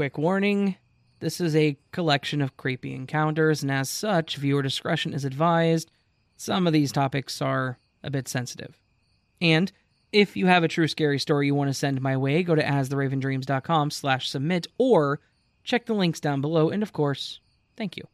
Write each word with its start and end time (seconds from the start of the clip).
Quick 0.00 0.16
warning 0.16 0.76
this 1.18 1.42
is 1.42 1.54
a 1.54 1.76
collection 1.92 2.40
of 2.40 2.56
creepy 2.56 2.94
encounters, 2.94 3.60
and 3.62 3.70
as 3.70 3.90
such, 3.90 4.36
viewer 4.36 4.62
discretion 4.62 5.12
is 5.12 5.26
advised. 5.26 5.90
Some 6.38 6.66
of 6.66 6.72
these 6.72 6.90
topics 6.90 7.42
are 7.42 7.78
a 8.02 8.08
bit 8.08 8.26
sensitive. 8.26 8.78
And 9.42 9.70
if 10.10 10.38
you 10.38 10.46
have 10.46 10.64
a 10.64 10.68
true 10.68 10.88
scary 10.88 11.18
story 11.18 11.48
you 11.48 11.54
want 11.54 11.68
to 11.68 11.74
send 11.74 12.00
my 12.00 12.16
way, 12.16 12.42
go 12.42 12.54
to 12.54 12.62
astheravendreams.com 12.62 13.90
slash 13.90 14.30
submit 14.30 14.68
or 14.78 15.20
check 15.64 15.84
the 15.84 15.92
links 15.92 16.18
down 16.18 16.40
below. 16.40 16.70
And 16.70 16.82
of 16.82 16.94
course, 16.94 17.40
thank 17.76 17.98
you. 17.98 18.04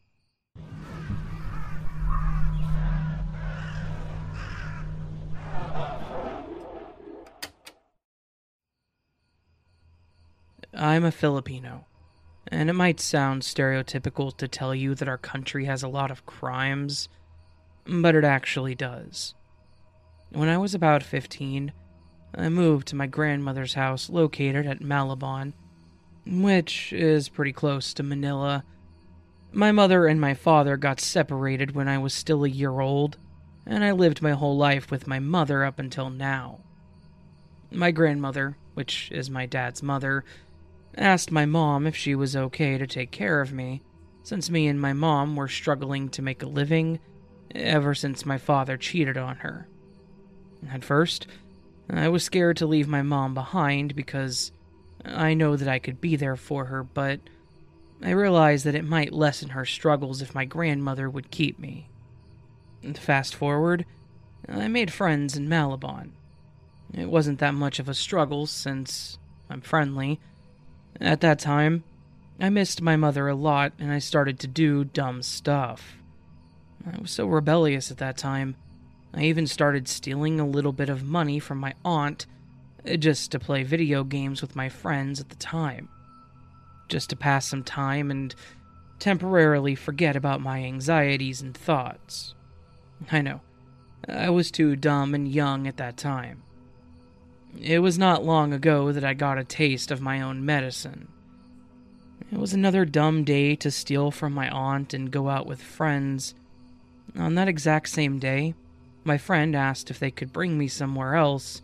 I'm 10.79 11.05
a 11.05 11.11
Filipino, 11.11 11.87
and 12.49 12.69
it 12.69 12.75
might 12.75 13.01
sound 13.01 13.43
stereotypical 13.43 14.37
to 14.37 14.47
tell 14.47 14.75
you 14.75 14.95
that 14.95 15.09
our 15.09 15.17
country 15.17 15.65
has 15.65 15.83
a 15.83 15.89
lot 15.89 16.11
of 16.11 16.27
crimes, 16.27 17.09
but 17.87 18.15
it 18.15 18.25
actually 18.25 18.75
does. 18.75 19.35
When 20.31 20.51
I 20.51 20.59
was 20.59 20.75
about 20.75 21.03
15, 21.03 21.73
I 22.35 22.49
moved 22.51 22.89
to 22.89 22.97
my 22.97 23.07
grandmother's 23.07 23.73
house 23.73 24.11
located 24.11 24.67
at 24.67 24.81
Malabon, 24.81 25.55
which 26.27 26.93
is 26.93 27.31
pretty 27.31 27.53
close 27.53 27.95
to 27.95 28.03
Manila. 28.03 28.63
My 29.53 29.73
mother 29.73 30.07
and 30.07 30.21
my 30.21 30.35
father 30.35 30.77
got 30.77 31.01
separated 31.01 31.75
when 31.75 31.89
I 31.89 31.97
was 31.97 32.13
still 32.13 32.45
a 32.45 32.51
year 32.51 32.81
old, 32.81 33.17
and 33.65 33.83
I 33.83 33.93
lived 33.93 34.21
my 34.21 34.33
whole 34.33 34.59
life 34.59 34.91
with 34.91 35.07
my 35.07 35.21
mother 35.21 35.65
up 35.65 35.79
until 35.79 36.11
now. 36.11 36.61
My 37.71 37.93
grandmother, 37.93 38.59
which 38.75 39.11
is 39.11 39.31
my 39.31 39.47
dad's 39.47 39.83
mother, 39.83 40.23
asked 40.97 41.31
my 41.31 41.47
mom 41.47 41.87
if 41.87 41.97
she 41.97 42.15
was 42.15 42.37
okay 42.37 42.79
to 42.79 42.87
take 42.87 43.11
care 43.11 43.41
of 43.41 43.53
me, 43.53 43.83
since 44.23 44.51
me 44.51 44.67
and 44.67 44.81
my 44.81 44.93
mom 44.93 45.37
were 45.37 45.49
struggling 45.49 46.09
to 46.11 46.23
make 46.23 46.43
a 46.43 46.47
living 46.47 46.99
ever 47.55 47.95
since 47.95 48.27
my 48.27 48.39
father 48.39 48.77
cheated 48.77 49.17
on 49.17 49.37
her. 49.37 49.69
At 50.71 50.85
first, 50.85 51.27
I 51.89 52.09
was 52.09 52.25
scared 52.25 52.57
to 52.59 52.67
leave 52.67 52.89
my 52.89 53.03
mom 53.03 53.35
behind 53.35 53.95
because 53.95 54.53
I 55.05 55.35
know 55.35 55.57
that 55.57 55.69
I 55.69 55.79
could 55.79 56.01
be 56.01 56.17
there 56.17 56.37
for 56.37 56.67
her, 56.67 56.83
but 56.83 57.21
I 58.03 58.11
realized 58.11 58.65
that 58.65 58.75
it 58.75 58.85
might 58.85 59.13
lessen 59.13 59.51
her 59.51 59.65
struggles 59.65 60.21
if 60.21 60.35
my 60.35 60.45
grandmother 60.45 61.09
would 61.09 61.31
keep 61.31 61.59
me. 61.59 61.89
Fast 62.95 63.35
forward, 63.35 63.87
I 64.49 64.69
made 64.69 64.93
friends 64.93 65.37
in 65.37 65.49
Malabon. 65.49 66.11
It 66.93 67.09
wasn't 67.09 67.39
that 67.41 67.55
much 67.55 67.79
of 67.79 67.89
a 67.89 67.95
struggle 67.95 68.47
since 68.47 69.19
I'm 69.51 69.61
friendly 69.61 70.21
at 71.01 71.21
that 71.21 71.39
time, 71.39 71.85
I 72.41 72.51
missed 72.51 72.83
my 72.83 72.97
mother 72.97 73.29
a 73.29 73.35
lot 73.35 73.73
and 73.79 73.91
I 73.91 73.99
started 73.99 74.39
to 74.41 74.47
do 74.47 74.85
dumb 74.85 75.23
stuff. 75.23 75.97
I 76.87 77.01
was 77.01 77.11
so 77.11 77.27
rebellious 77.27 77.91
at 77.91 77.99
that 77.99 78.17
time. 78.17 78.57
I 79.15 79.23
even 79.23 79.47
started 79.47 79.89
stealing 79.89 80.39
a 80.39 80.47
little 80.47 80.73
bit 80.73 80.89
of 80.89 81.05
money 81.05 81.39
from 81.39 81.59
my 81.59 81.75
aunt 81.85 82.27
uh, 82.89 82.97
just 82.97 83.33
to 83.33 83.39
play 83.39 83.63
video 83.63 84.05
games 84.05 84.43
with 84.43 84.55
my 84.55 84.69
friends 84.69 85.21
at 85.21 85.31
the 85.31 85.37
time. 85.37 85.89
Just 86.89 87.11
to 87.11 87.17
pass 87.17 87.47
some 87.47 87.65
time 87.65 88.11
and 88.11 88.35
temporarily 88.99 89.75
forget 89.75 90.17
about 90.17 90.41
my 90.41 90.63
anxieties 90.63 91.41
and 91.41 91.57
thoughts. 91.57 92.35
I 93.11 93.23
know, 93.23 93.41
I 94.09 94.31
was 94.31 94.51
too 94.51 94.77
dumb 94.77 95.15
and 95.15 95.27
young 95.27 95.67
at 95.67 95.79
that 95.79 95.97
time. 95.97 96.43
It 97.61 97.79
was 97.79 97.99
not 97.99 98.25
long 98.25 98.53
ago 98.53 98.93
that 98.93 99.05
I 99.05 99.15
got 99.15 99.39
a 99.39 99.45
taste 99.45 99.91
of 99.91 100.01
my 100.01 100.21
own 100.21 100.45
medicine. 100.45 101.09
It 102.31 102.39
was 102.39 102.53
another 102.53 102.85
dumb 102.85 103.25
day 103.25 103.57
to 103.57 103.71
steal 103.71 104.11
from 104.11 104.33
my 104.33 104.49
aunt 104.51 104.93
and 104.93 105.11
go 105.11 105.29
out 105.29 105.47
with 105.47 105.63
friends. 105.63 106.35
On 107.17 107.35
that 107.37 107.49
exact 107.49 107.89
same 107.89 108.19
day, 108.19 108.55
my 109.05 109.17
friend 109.17 109.55
asked 109.55 109.91
if 109.91 109.99
they 109.99 110.11
could 110.11 110.33
bring 110.33 110.59
me 110.59 110.69
somewhere 110.69 111.15
else 111.15 111.63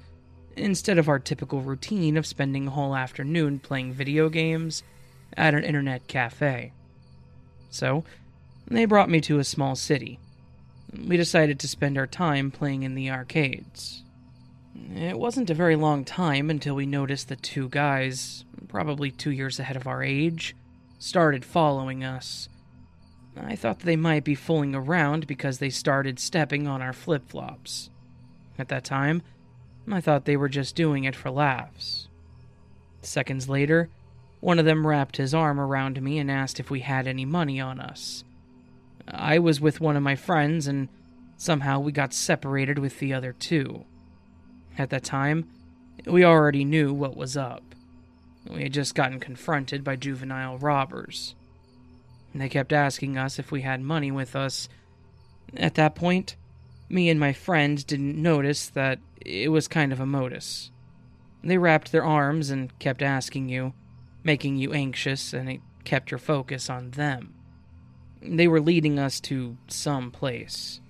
instead 0.57 0.99
of 0.99 1.09
our 1.09 1.19
typical 1.19 1.61
routine 1.61 2.17
of 2.17 2.27
spending 2.27 2.69
a 2.69 2.71
whole 2.71 2.95
afternoon 2.95 3.59
playing 3.59 3.93
video 3.93 4.29
games 4.29 4.83
at 5.37 5.55
an 5.55 5.65
internet 5.65 6.07
cafe. 6.07 6.73
So, 7.71 8.05
they 8.69 8.85
brought 8.85 9.11
me 9.11 9.21
to 9.23 9.39
a 9.39 9.45
small 9.45 9.75
city. 9.75 10.19
We 11.07 11.17
decided 11.17 11.59
to 11.61 11.69
spend 11.69 11.99
our 11.99 12.07
time 12.07 12.51
playing 12.51 12.83
in 12.83 12.95
the 12.95 13.11
arcades. 13.11 14.03
It 14.75 15.19
wasn't 15.19 15.51
a 15.51 15.55
very 15.55 15.77
long 15.77 16.05
time 16.05 16.49
until 16.49 16.75
we 16.75 16.87
noticed 16.87 17.29
that 17.29 17.43
two 17.43 17.69
guys, 17.69 18.45
probably 18.69 19.11
two 19.11 19.31
years 19.31 19.61
ahead 19.61 19.77
of 19.77 19.87
our 19.87 20.03
age, 20.03 20.57
started 20.99 21.45
following 21.45 22.05
us. 22.05 22.49
I 23.37 23.57
thought 23.57 23.81
they 23.81 23.97
might 23.97 24.25
be 24.25 24.35
fooling 24.35 24.75
around 24.75 25.27
because 25.27 25.59
they 25.59 25.71
started 25.71 26.19
stepping 26.19 26.67
on 26.67 26.83
our 26.83 26.93
flip 26.93 27.29
flops. 27.29 27.91
At 28.59 28.69
that 28.69 28.85
time, 28.85 29.23
I 29.91 30.01
thought 30.01 30.25
they 30.25 30.37
were 30.37 30.49
just 30.49 30.77
doing 30.77 31.05
it 31.05 31.17
for 31.17 31.31
laughs. 31.31 32.09
Seconds 33.01 33.49
later, 33.49 33.89
one 34.41 34.59
of 34.59 34.65
them 34.65 34.87
wrapped 34.87 35.17
his 35.17 35.35
arm 35.35 35.59
around 35.59 36.01
me 36.01 36.19
and 36.19 36.31
asked 36.31 36.61
if 36.61 36.71
we 36.71 36.81
had 36.81 37.07
any 37.07 37.25
money 37.25 37.61
on 37.61 37.81
us. 37.81 38.25
I 39.09 39.39
was 39.39 39.61
with 39.61 39.81
one 39.81 39.97
of 39.97 40.03
my 40.03 40.15
friends, 40.15 40.67
and 40.67 40.89
somehow 41.37 41.81
we 41.81 41.93
got 41.93 42.13
separated 42.13 42.79
with 42.79 42.99
the 42.99 43.13
other 43.13 43.33
two. 43.33 43.85
At 44.79 44.91
that 44.91 45.05
time, 45.05 45.49
we 46.07 46.25
already 46.25 46.65
knew 46.65 46.93
what 46.93 47.17
was 47.17 47.37
up. 47.37 47.63
We 48.49 48.63
had 48.63 48.73
just 48.73 48.95
gotten 48.95 49.21
confronted 49.21 49.85
by 49.85 49.97
juvenile 49.97 50.59
robbers. 50.59 51.35
They 52.35 52.49
kept 52.49 52.73
asking 52.73 53.19
us 53.19 53.39
if 53.39 53.53
we 53.53 53.61
had 53.61 53.81
money 53.83 54.11
with 54.11 54.35
us. 54.35 54.69
At 55.57 55.75
that 55.75 55.95
point, 55.95 56.37
me 56.89 57.11
and 57.11 57.21
my 57.21 57.33
friend 57.33 57.87
didn't 57.87 58.21
notice 58.21 58.69
that 58.71 58.99
it 59.25 59.51
was 59.51 59.69
kind 59.69 59.93
of 59.93 60.01
a 60.01 60.07
modus. 60.07 60.71
They 61.45 61.59
wrapped 61.59 61.93
their 61.93 62.05
arms 62.05 62.51
and 62.51 62.77
kept 62.79 63.03
asking 63.03 63.49
you, 63.49 63.75
making 64.25 64.57
you 64.57 64.73
anxious, 64.73 65.33
and 65.33 65.49
it 65.49 65.61
kept 65.85 66.11
your 66.11 66.19
focus 66.19 66.71
on 66.71 66.93
them. 66.93 67.35
They 68.23 68.47
were 68.47 68.61
leading 68.61 68.99
us 68.99 69.21
to 69.23 69.57
some 69.67 70.11
place. 70.11 70.81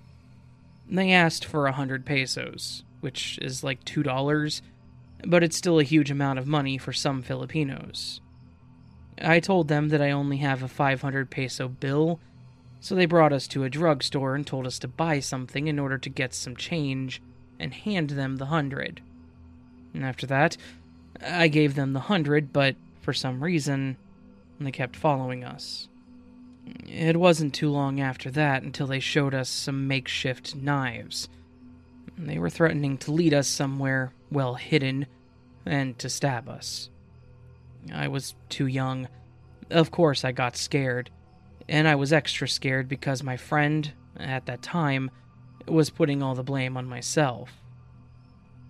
They 0.89 1.11
asked 1.11 1.45
for 1.45 1.65
a 1.65 1.71
hundred 1.71 2.05
pesos, 2.05 2.83
which 3.03 3.37
is 3.41 3.65
like 3.65 3.83
$2, 3.83 4.61
but 5.27 5.43
it's 5.43 5.57
still 5.57 5.77
a 5.77 5.83
huge 5.83 6.09
amount 6.09 6.39
of 6.39 6.47
money 6.47 6.77
for 6.77 6.93
some 6.93 7.21
Filipinos. 7.21 8.21
I 9.21 9.41
told 9.41 9.67
them 9.67 9.89
that 9.89 10.01
I 10.01 10.11
only 10.11 10.37
have 10.37 10.63
a 10.63 10.69
500 10.69 11.29
peso 11.29 11.67
bill, 11.67 12.21
so 12.79 12.95
they 12.95 13.05
brought 13.05 13.33
us 13.33 13.45
to 13.49 13.65
a 13.65 13.69
drugstore 13.69 14.35
and 14.35 14.47
told 14.47 14.65
us 14.65 14.79
to 14.79 14.87
buy 14.87 15.19
something 15.19 15.67
in 15.67 15.79
order 15.79 15.97
to 15.97 16.09
get 16.09 16.33
some 16.33 16.55
change 16.55 17.21
and 17.59 17.73
hand 17.73 18.11
them 18.11 18.37
the 18.37 18.45
hundred. 18.45 19.01
And 19.93 20.05
after 20.05 20.25
that, 20.27 20.55
I 21.21 21.49
gave 21.49 21.75
them 21.75 21.91
the 21.91 21.99
hundred, 21.99 22.53
but 22.53 22.77
for 23.01 23.11
some 23.11 23.43
reason, 23.43 23.97
they 24.61 24.71
kept 24.71 24.95
following 24.95 25.43
us. 25.43 25.89
It 26.87 27.17
wasn't 27.17 27.53
too 27.53 27.69
long 27.69 27.99
after 27.99 28.31
that 28.31 28.63
until 28.63 28.87
they 28.87 29.01
showed 29.01 29.33
us 29.33 29.49
some 29.49 29.89
makeshift 29.89 30.55
knives 30.55 31.27
they 32.17 32.37
were 32.37 32.49
threatening 32.49 32.97
to 32.99 33.11
lead 33.11 33.33
us 33.33 33.47
somewhere 33.47 34.13
well 34.31 34.55
hidden 34.55 35.07
and 35.65 35.97
to 35.99 36.09
stab 36.09 36.49
us. 36.49 36.89
I 37.93 38.07
was 38.07 38.35
too 38.49 38.67
young. 38.67 39.07
Of 39.69 39.91
course, 39.91 40.23
I 40.23 40.31
got 40.31 40.57
scared. 40.57 41.09
And 41.67 41.87
I 41.87 41.95
was 41.95 42.13
extra 42.13 42.47
scared 42.47 42.89
because 42.89 43.23
my 43.23 43.37
friend, 43.37 43.91
at 44.17 44.45
that 44.45 44.61
time, 44.61 45.09
was 45.67 45.89
putting 45.89 46.21
all 46.21 46.35
the 46.35 46.43
blame 46.43 46.75
on 46.77 46.87
myself. 46.87 47.51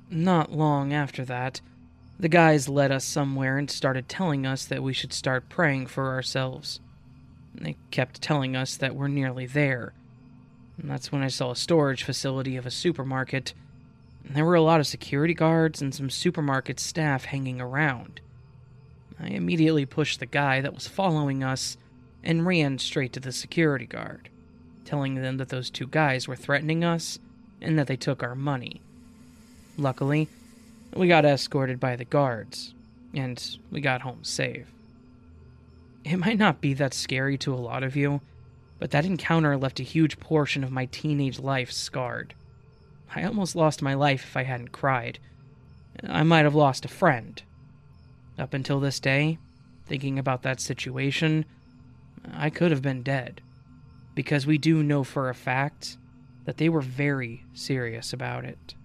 Not 0.10 0.52
long 0.52 0.94
after 0.94 1.26
that, 1.26 1.60
the 2.20 2.30
guys 2.30 2.70
led 2.70 2.92
us 2.92 3.04
somewhere 3.04 3.58
and 3.58 3.70
started 3.70 4.08
telling 4.08 4.46
us 4.46 4.66
that 4.66 4.84
we 4.84 4.94
should 4.94 5.12
start 5.12 5.50
praying 5.50 5.88
for 5.88 6.10
ourselves. 6.10 6.80
They 7.56 7.78
kept 7.92 8.22
telling 8.22 8.56
us 8.56 8.78
that 8.78 8.96
we're 8.96 9.08
nearly 9.08 9.48
there, 9.48 9.94
and 10.82 10.90
that's 10.90 11.12
when 11.12 11.22
I 11.22 11.28
saw 11.28 11.52
a 11.52 11.56
storage 11.56 12.04
facility 12.04 12.58
of 12.58 12.66
a 12.66 12.72
supermarket. 12.72 13.54
And 14.26 14.36
there 14.36 14.46
were 14.46 14.56
a 14.56 14.62
lot 14.62 14.80
of 14.80 14.88
security 14.88 15.34
guards 15.34 15.82
and 15.82 15.94
some 15.94 16.10
supermarket 16.10 16.80
staff 16.80 17.26
hanging 17.26 17.60
around. 17.62 18.22
I 19.20 19.28
immediately 19.28 19.86
pushed 19.86 20.20
the 20.20 20.26
guy 20.26 20.62
that 20.62 20.74
was 20.74 20.88
following 20.88 21.44
us 21.44 21.78
and 22.24 22.46
ran 22.46 22.80
straight 22.80 23.14
to 23.14 23.20
the 23.20 23.32
security 23.32 23.86
guard, 23.86 24.30
telling 24.86 25.16
them 25.16 25.38
that 25.38 25.50
those 25.50 25.70
two 25.70 25.88
guys 25.88 26.28
were 26.28 26.36
threatening 26.36 26.84
us 26.84 27.20
and 27.62 27.78
that 27.78 27.88
they 27.88 27.96
took 27.96 28.24
our 28.24 28.36
money. 28.36 28.82
Luckily, 29.78 30.30
we 30.96 31.08
got 31.08 31.26
escorted 31.26 31.80
by 31.80 31.96
the 31.96 32.06
guards, 32.06 32.74
and 33.14 33.58
we 33.72 33.82
got 33.82 34.02
home 34.02 34.24
safe. 34.24 34.68
It 36.04 36.18
might 36.18 36.38
not 36.38 36.62
be 36.62 36.74
that 36.76 36.94
scary 36.94 37.38
to 37.40 37.54
a 37.54 37.56
lot 37.56 37.84
of 37.84 37.96
you, 37.96 38.22
but 38.80 38.92
that 38.92 39.06
encounter 39.06 39.58
left 39.58 39.80
a 39.80 39.84
huge 39.84 40.20
portion 40.20 40.64
of 40.64 40.72
my 40.72 40.86
teenage 40.86 41.40
life 41.40 41.72
scarred. 41.72 42.34
I 43.16 43.24
almost 43.24 43.56
lost 43.56 43.82
my 43.82 43.94
life 43.94 44.24
if 44.24 44.38
I 44.38 44.44
hadn't 44.44 44.72
cried. 44.72 45.20
I 46.08 46.24
might 46.24 46.46
have 46.46 46.56
lost 46.56 46.86
a 46.86 46.90
friend. 46.90 47.42
Up 48.38 48.54
until 48.54 48.80
this 48.80 49.00
day, 49.00 49.38
thinking 49.86 50.18
about 50.18 50.42
that 50.42 50.60
situation, 50.60 51.46
I 52.34 52.50
could 52.50 52.72
have 52.72 52.82
been 52.82 53.04
dead. 53.04 53.42
Because 54.16 54.48
we 54.48 54.58
do 54.58 54.84
know 54.84 55.04
for 55.04 55.30
a 55.30 55.36
fact 55.36 55.98
that 56.46 56.58
they 56.58 56.70
were 56.70 56.82
very 56.82 57.44
serious 57.54 58.14
about 58.14 58.46
it. 58.46 58.76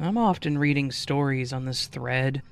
I'm 0.00 0.16
often 0.16 0.58
reading 0.58 0.92
stories 0.92 1.52
on 1.52 1.64
this 1.64 1.88
thread, 1.88 2.42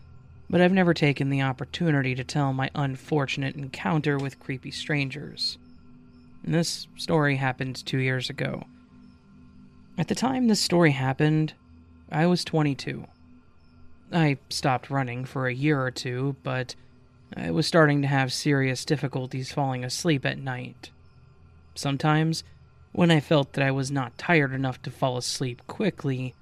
but 0.51 0.61
I've 0.61 0.73
never 0.73 0.93
taken 0.93 1.31
the 1.31 1.43
opportunity 1.43 2.15
to 2.17 2.25
tell 2.25 2.53
my 2.53 2.71
unfortunate 2.75 3.55
encounter 3.55 4.19
with 4.19 4.41
creepy 4.41 4.73
strangers. 4.73 5.57
And 6.45 6.53
this 6.53 6.89
story 6.97 7.37
happened 7.37 7.87
two 7.87 7.99
years 7.99 8.29
ago. 8.29 8.65
At 9.97 10.09
the 10.09 10.15
time 10.15 10.49
this 10.49 10.61
story 10.61 10.91
happened, 10.91 11.55
I 12.11 12.27
was 12.27 12.45
22. 12.45 13.07
I 14.13 14.39
stopped 14.51 14.91
running 14.91 15.25
for 15.25 15.47
a 15.47 15.55
year 15.55 15.81
or 15.81 15.91
two, 15.91 16.37
but 16.43 16.75
I 17.37 17.51
was 17.53 17.67
starting 17.67 18.03
to 18.03 18.09
have 18.09 18.33
serious 18.33 18.85
difficulties 18.85 19.53
falling 19.53 19.85
asleep 19.85 20.27
at 20.27 20.39
night. 20.39 20.91
Sometimes, 21.75 22.43
when 22.93 23.11
I 23.11 23.21
felt 23.21 23.53
that 23.53 23.65
I 23.65 23.71
was 23.71 23.91
not 23.91 24.19
tired 24.19 24.53
enough 24.53 24.83
to 24.83 24.91
fall 24.91 25.17
asleep 25.17 25.63
quickly, 25.67 26.35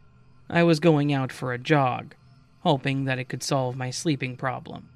I 0.49 0.63
was 0.63 0.81
going 0.81 1.13
out 1.13 1.33
for 1.33 1.53
a 1.53 1.59
jog, 1.59 2.15
hoping 2.61 3.05
that 3.05 3.19
it 3.19 3.29
could 3.29 3.43
solve 3.43 3.77
my 3.77 3.91
sleeping 3.91 4.37
problem. 4.37 4.89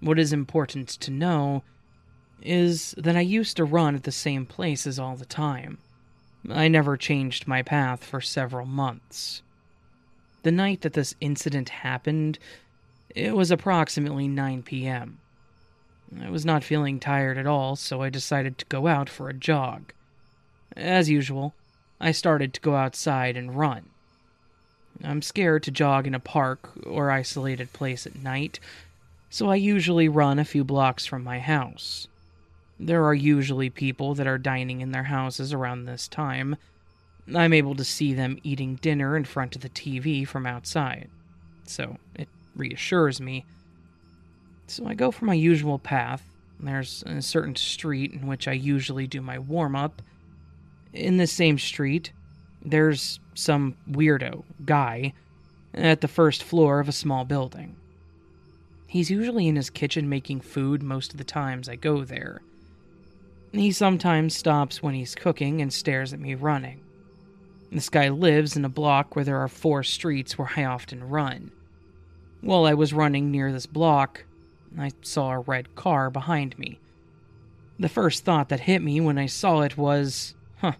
What 0.00 0.18
is 0.18 0.32
important 0.32 0.88
to 0.88 1.10
know 1.10 1.62
is 2.42 2.94
that 2.98 3.16
I 3.16 3.20
used 3.20 3.56
to 3.56 3.64
run 3.64 3.94
at 3.94 4.02
the 4.02 4.12
same 4.12 4.46
places 4.46 4.98
all 4.98 5.16
the 5.16 5.24
time. 5.24 5.78
I 6.50 6.68
never 6.68 6.96
changed 6.96 7.46
my 7.46 7.62
path 7.62 8.04
for 8.04 8.20
several 8.20 8.66
months. 8.66 9.42
The 10.42 10.50
night 10.50 10.80
that 10.80 10.94
this 10.94 11.14
incident 11.20 11.68
happened, 11.68 12.38
it 13.14 13.36
was 13.36 13.52
approximately 13.52 14.26
9 14.26 14.64
p.m. 14.64 15.18
I 16.20 16.30
was 16.30 16.44
not 16.44 16.64
feeling 16.64 16.98
tired 16.98 17.38
at 17.38 17.46
all, 17.46 17.76
so 17.76 18.02
I 18.02 18.10
decided 18.10 18.58
to 18.58 18.66
go 18.66 18.88
out 18.88 19.08
for 19.08 19.28
a 19.28 19.34
jog. 19.34 19.92
As 20.76 21.08
usual, 21.08 21.54
I 22.00 22.10
started 22.10 22.52
to 22.54 22.60
go 22.60 22.74
outside 22.74 23.36
and 23.36 23.56
run. 23.56 23.90
I'm 25.04 25.22
scared 25.22 25.62
to 25.64 25.70
jog 25.70 26.06
in 26.06 26.14
a 26.14 26.20
park 26.20 26.70
or 26.86 27.10
isolated 27.10 27.72
place 27.72 28.06
at 28.06 28.22
night, 28.22 28.60
so 29.30 29.50
I 29.50 29.56
usually 29.56 30.08
run 30.08 30.38
a 30.38 30.44
few 30.44 30.64
blocks 30.64 31.06
from 31.06 31.24
my 31.24 31.38
house. 31.38 32.06
There 32.78 33.04
are 33.04 33.14
usually 33.14 33.70
people 33.70 34.14
that 34.14 34.26
are 34.26 34.38
dining 34.38 34.80
in 34.80 34.92
their 34.92 35.04
houses 35.04 35.52
around 35.52 35.84
this 35.84 36.08
time. 36.08 36.56
I'm 37.34 37.52
able 37.52 37.74
to 37.76 37.84
see 37.84 38.12
them 38.12 38.38
eating 38.42 38.76
dinner 38.76 39.16
in 39.16 39.24
front 39.24 39.54
of 39.54 39.62
the 39.62 39.68
TV 39.68 40.26
from 40.26 40.46
outside, 40.46 41.08
so 41.64 41.96
it 42.14 42.28
reassures 42.56 43.20
me. 43.20 43.44
So 44.66 44.86
I 44.86 44.94
go 44.94 45.10
for 45.10 45.24
my 45.24 45.34
usual 45.34 45.78
path. 45.78 46.24
There's 46.58 47.02
a 47.06 47.22
certain 47.22 47.56
street 47.56 48.12
in 48.12 48.26
which 48.26 48.46
I 48.46 48.52
usually 48.52 49.06
do 49.06 49.20
my 49.20 49.38
warm 49.38 49.74
up. 49.74 50.02
In 50.92 51.16
the 51.16 51.26
same 51.26 51.58
street, 51.58 52.12
there's 52.64 53.20
some 53.34 53.76
weirdo 53.90 54.44
guy 54.64 55.12
at 55.74 56.00
the 56.00 56.08
first 56.08 56.42
floor 56.42 56.80
of 56.80 56.88
a 56.88 56.92
small 56.92 57.24
building. 57.24 57.76
He's 58.86 59.10
usually 59.10 59.48
in 59.48 59.56
his 59.56 59.70
kitchen 59.70 60.08
making 60.08 60.42
food 60.42 60.82
most 60.82 61.12
of 61.12 61.18
the 61.18 61.24
times 61.24 61.68
I 61.68 61.76
go 61.76 62.04
there. 62.04 62.42
He 63.52 63.72
sometimes 63.72 64.36
stops 64.36 64.82
when 64.82 64.94
he's 64.94 65.14
cooking 65.14 65.60
and 65.60 65.72
stares 65.72 66.12
at 66.12 66.20
me 66.20 66.34
running. 66.34 66.80
This 67.70 67.88
guy 67.88 68.10
lives 68.10 68.56
in 68.56 68.64
a 68.66 68.70
block 68.70 69.16
where 69.16 69.24
there 69.24 69.38
are 69.38 69.48
four 69.48 69.82
streets 69.82 70.36
where 70.36 70.50
I 70.56 70.64
often 70.64 71.08
run. 71.08 71.52
While 72.42 72.66
I 72.66 72.74
was 72.74 72.92
running 72.92 73.30
near 73.30 73.50
this 73.50 73.66
block, 73.66 74.24
I 74.78 74.90
saw 75.00 75.30
a 75.30 75.40
red 75.40 75.74
car 75.74 76.10
behind 76.10 76.58
me. 76.58 76.78
The 77.78 77.88
first 77.88 78.24
thought 78.24 78.50
that 78.50 78.60
hit 78.60 78.82
me 78.82 79.00
when 79.00 79.16
I 79.16 79.26
saw 79.26 79.60
it 79.62 79.78
was, 79.78 80.34
huh, 80.58 80.72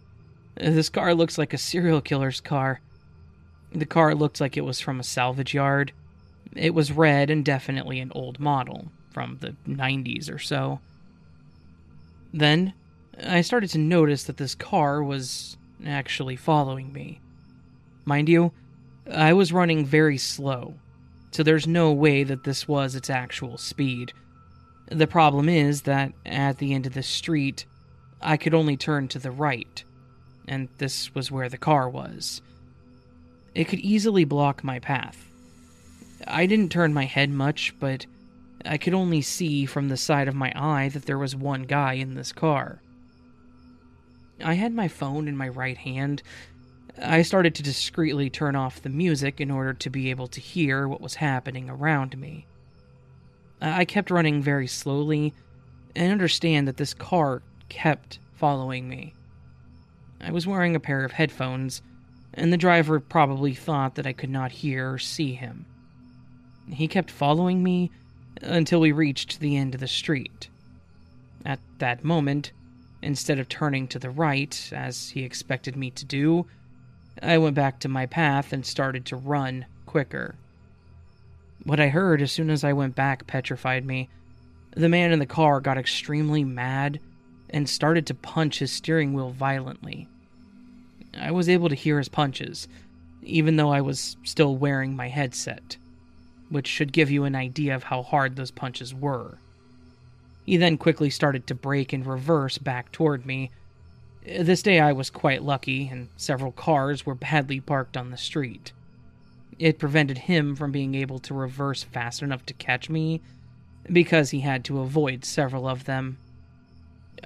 this 0.57 0.89
car 0.89 1.15
looks 1.15 1.39
like 1.39 1.53
a 1.53 1.59
serial 1.59 2.01
killer's 2.01 2.41
car. 2.41 2.81
The 3.73 3.87
car 3.87 4.15
looked 4.15 4.41
like 4.41 4.57
it 4.57 4.65
was 4.65 4.81
from 4.81 5.01
a 5.01 5.05
salvage 5.05 5.55
yard. 5.55 5.93
It 6.55 6.75
was 6.75 6.93
red 6.93 7.31
and 7.31 7.45
definitely 7.45 8.01
an 8.01 8.13
old 8.15 8.39
model, 8.39 8.89
from 9.11 9.39
the 9.41 9.55
90s 9.67 10.33
or 10.33 10.39
so. 10.39 10.81
Then, 12.33 12.75
I 13.23 13.41
started 13.41 13.71
to 13.71 13.79
notice 13.79 14.25
that 14.25 14.37
this 14.37 14.55
car 14.55 15.03
was 15.03 15.57
actually 15.87 16.37
following 16.37 16.93
me. 16.93 17.21
Mind 18.05 18.29
you, 18.29 18.53
I 19.11 19.33
was 19.33 19.53
running 19.53 19.85
very 19.85 20.19
slow, 20.19 20.75
so 21.31 21.43
there's 21.43 21.67
no 21.67 21.93
way 21.93 22.25
that 22.25 22.45
this 22.45 22.69
was 22.69 22.95
its 22.95 23.11
actual 23.11 23.59
speed. 23.59 24.13
The 24.91 25.07
problem 25.07 25.49
is 25.49 25.83
that 25.83 26.13
at 26.27 26.59
the 26.59 26.75
end 26.75 26.87
of 26.87 26.95
the 26.95 27.03
street, 27.03 27.65
I 28.21 28.37
could 28.37 28.55
only 28.55 28.77
turn 28.77 29.09
to 29.09 29.19
the 29.19 29.31
right, 29.31 29.83
and 30.49 30.69
this 30.79 31.15
was 31.15 31.31
where 31.31 31.49
the 31.49 31.59
car 31.59 31.89
was. 31.89 32.43
It 33.55 33.65
could 33.65 33.81
easily 33.81 34.25
block 34.25 34.65
my 34.65 34.79
path. 34.79 35.29
I 36.27 36.47
didn't 36.47 36.73
turn 36.73 36.95
my 36.95 37.05
head 37.05 37.31
much, 37.31 37.75
but 37.79 38.07
I 38.65 38.79
could 38.79 38.95
only 38.95 39.23
see 39.23 39.67
from 39.67 39.89
the 39.89 39.97
side 39.97 40.29
of 40.29 40.35
my 40.35 40.53
eye 40.55 40.89
that 40.91 41.07
there 41.07 41.19
was 41.19 41.35
one 41.35 41.63
guy 41.63 41.95
in 41.95 42.15
this 42.15 42.33
car. 42.33 42.81
I 44.43 44.55
had 44.55 44.73
my 44.73 44.89
phone 44.89 45.29
in 45.29 45.37
my 45.37 45.49
right 45.49 45.77
hand. 45.77 46.23
I 47.01 47.23
started 47.23 47.55
to 47.57 47.63
discreetly 47.63 48.31
turn 48.31 48.57
off 48.57 48.83
the 48.83 48.89
music 48.89 49.41
in 49.41 49.51
order 49.51 49.73
to 49.75 49.91
be 49.91 50.11
able 50.11 50.29
to 50.29 50.41
hear 50.41 50.87
what 50.87 51.01
was 51.01 51.17
happening 51.17 51.69
around 51.69 52.17
me. 52.19 52.47
I 53.61 53.85
kept 53.85 54.11
running 54.11 54.43
very 54.43 54.67
slowly 54.67 55.35
and 55.95 56.11
understand 56.11 56.67
that 56.69 56.77
this 56.77 56.95
car 56.95 57.43
kept 57.69 58.19
following 58.35 58.89
me. 58.89 59.15
I 60.23 60.31
was 60.31 60.47
wearing 60.47 60.77
a 60.77 60.81
pair 60.81 61.05
of 61.05 61.13
headphones, 61.13 61.83
and 62.33 62.53
the 62.53 62.57
driver 62.57 63.01
probably 63.01 63.55
thought 63.55 63.97
that 63.97 64.07
I 64.07 64.13
could 64.13 64.31
not 64.31 64.53
hear 64.53 64.93
or 64.93 64.99
see 64.99 65.35
him. 65.35 65.67
He 66.69 66.87
kept 66.87 67.11
following 67.11 67.63
me 67.63 67.91
until 68.41 68.81
we 68.81 68.93
reached 68.93 69.41
the 69.41 69.57
end 69.57 69.75
of 69.75 69.81
the 69.81 69.89
street. 69.89 70.49
At 71.45 71.59
that 71.79 72.05
moment, 72.05 72.53
instead 73.03 73.41
of 73.41 73.49
turning 73.49 73.89
to 73.89 73.99
the 73.99 74.11
right, 74.11 74.71
as 74.73 75.11
he 75.11 75.25
expected 75.25 75.77
me 75.77 75.91
to 75.91 76.05
do, 76.05 76.47
I 77.21 77.39
went 77.39 77.57
back 77.57 77.81
to 77.81 77.89
my 77.89 78.07
path 78.07 78.53
and 78.53 78.65
started 78.65 79.05
to 79.07 79.17
run 79.17 79.67
quicker. 79.87 80.37
What 81.65 81.81
I 81.81 81.89
heard 81.89 82.23
as 82.23 82.33
soon 82.33 82.49
as 82.49 82.65
I 82.65 82.73
went 82.73 82.95
back 82.95 83.27
petrified 83.27 83.85
me. 83.85 84.09
The 84.75 84.89
man 84.89 85.13
in 85.13 85.19
the 85.19 85.27
car 85.27 85.61
got 85.61 85.79
extremely 85.79 86.45
mad 86.45 87.01
and 87.51 87.69
started 87.69 88.07
to 88.07 88.15
punch 88.15 88.61
his 88.61 88.73
steering 88.73 89.13
wheel 89.13 89.31
violently. 89.31 90.09
I 91.19 91.31
was 91.31 91.49
able 91.49 91.69
to 91.69 91.75
hear 91.75 91.99
his 91.99 92.09
punches, 92.09 92.69
even 93.23 93.57
though 93.57 93.71
I 93.71 93.81
was 93.81 94.17
still 94.25 94.57
wearing 94.57 94.97
my 94.97 95.09
headset, 95.09 95.77
which 96.49 96.67
should 96.67 96.93
give 96.93 97.11
you 97.11 97.25
an 97.25 97.35
idea 97.35 97.75
of 97.75 97.85
how 97.85 98.03
hard 98.03 98.37
those 98.37 98.51
punches 98.51 98.95
were. 98.95 99.39
He 100.45 100.57
then 100.57 100.79
quickly 100.79 101.11
started 101.11 101.47
to 101.47 101.55
brake 101.55 101.93
and 101.93 102.05
reverse 102.05 102.59
back 102.59 102.91
toward 102.91 103.25
me. 103.25 103.51
This 104.25 104.63
day 104.63 104.81
I 104.81 104.93
was 104.93 105.11
quite 105.11 105.43
lucky, 105.43 105.89
and 105.89 106.09
several 106.17 106.53
cars 106.53 107.07
were 107.07 107.15
badly 107.15 107.61
parked 107.61 107.97
on 107.97 108.11
the 108.11 108.17
street. 108.17 108.73
It 109.59 109.79
prevented 109.79 110.19
him 110.19 110.57
from 110.57 110.73
being 110.73 110.95
able 110.95 111.19
to 111.21 111.35
reverse 111.35 111.83
fast 111.83 112.23
enough 112.23 112.45
to 112.47 112.55
catch 112.55 112.89
me, 112.91 113.21
because 113.91 114.31
he 114.31 114.41
had 114.41 114.65
to 114.65 114.81
avoid 114.81 115.25
several 115.25 115.69
of 115.69 115.85
them 115.85 116.19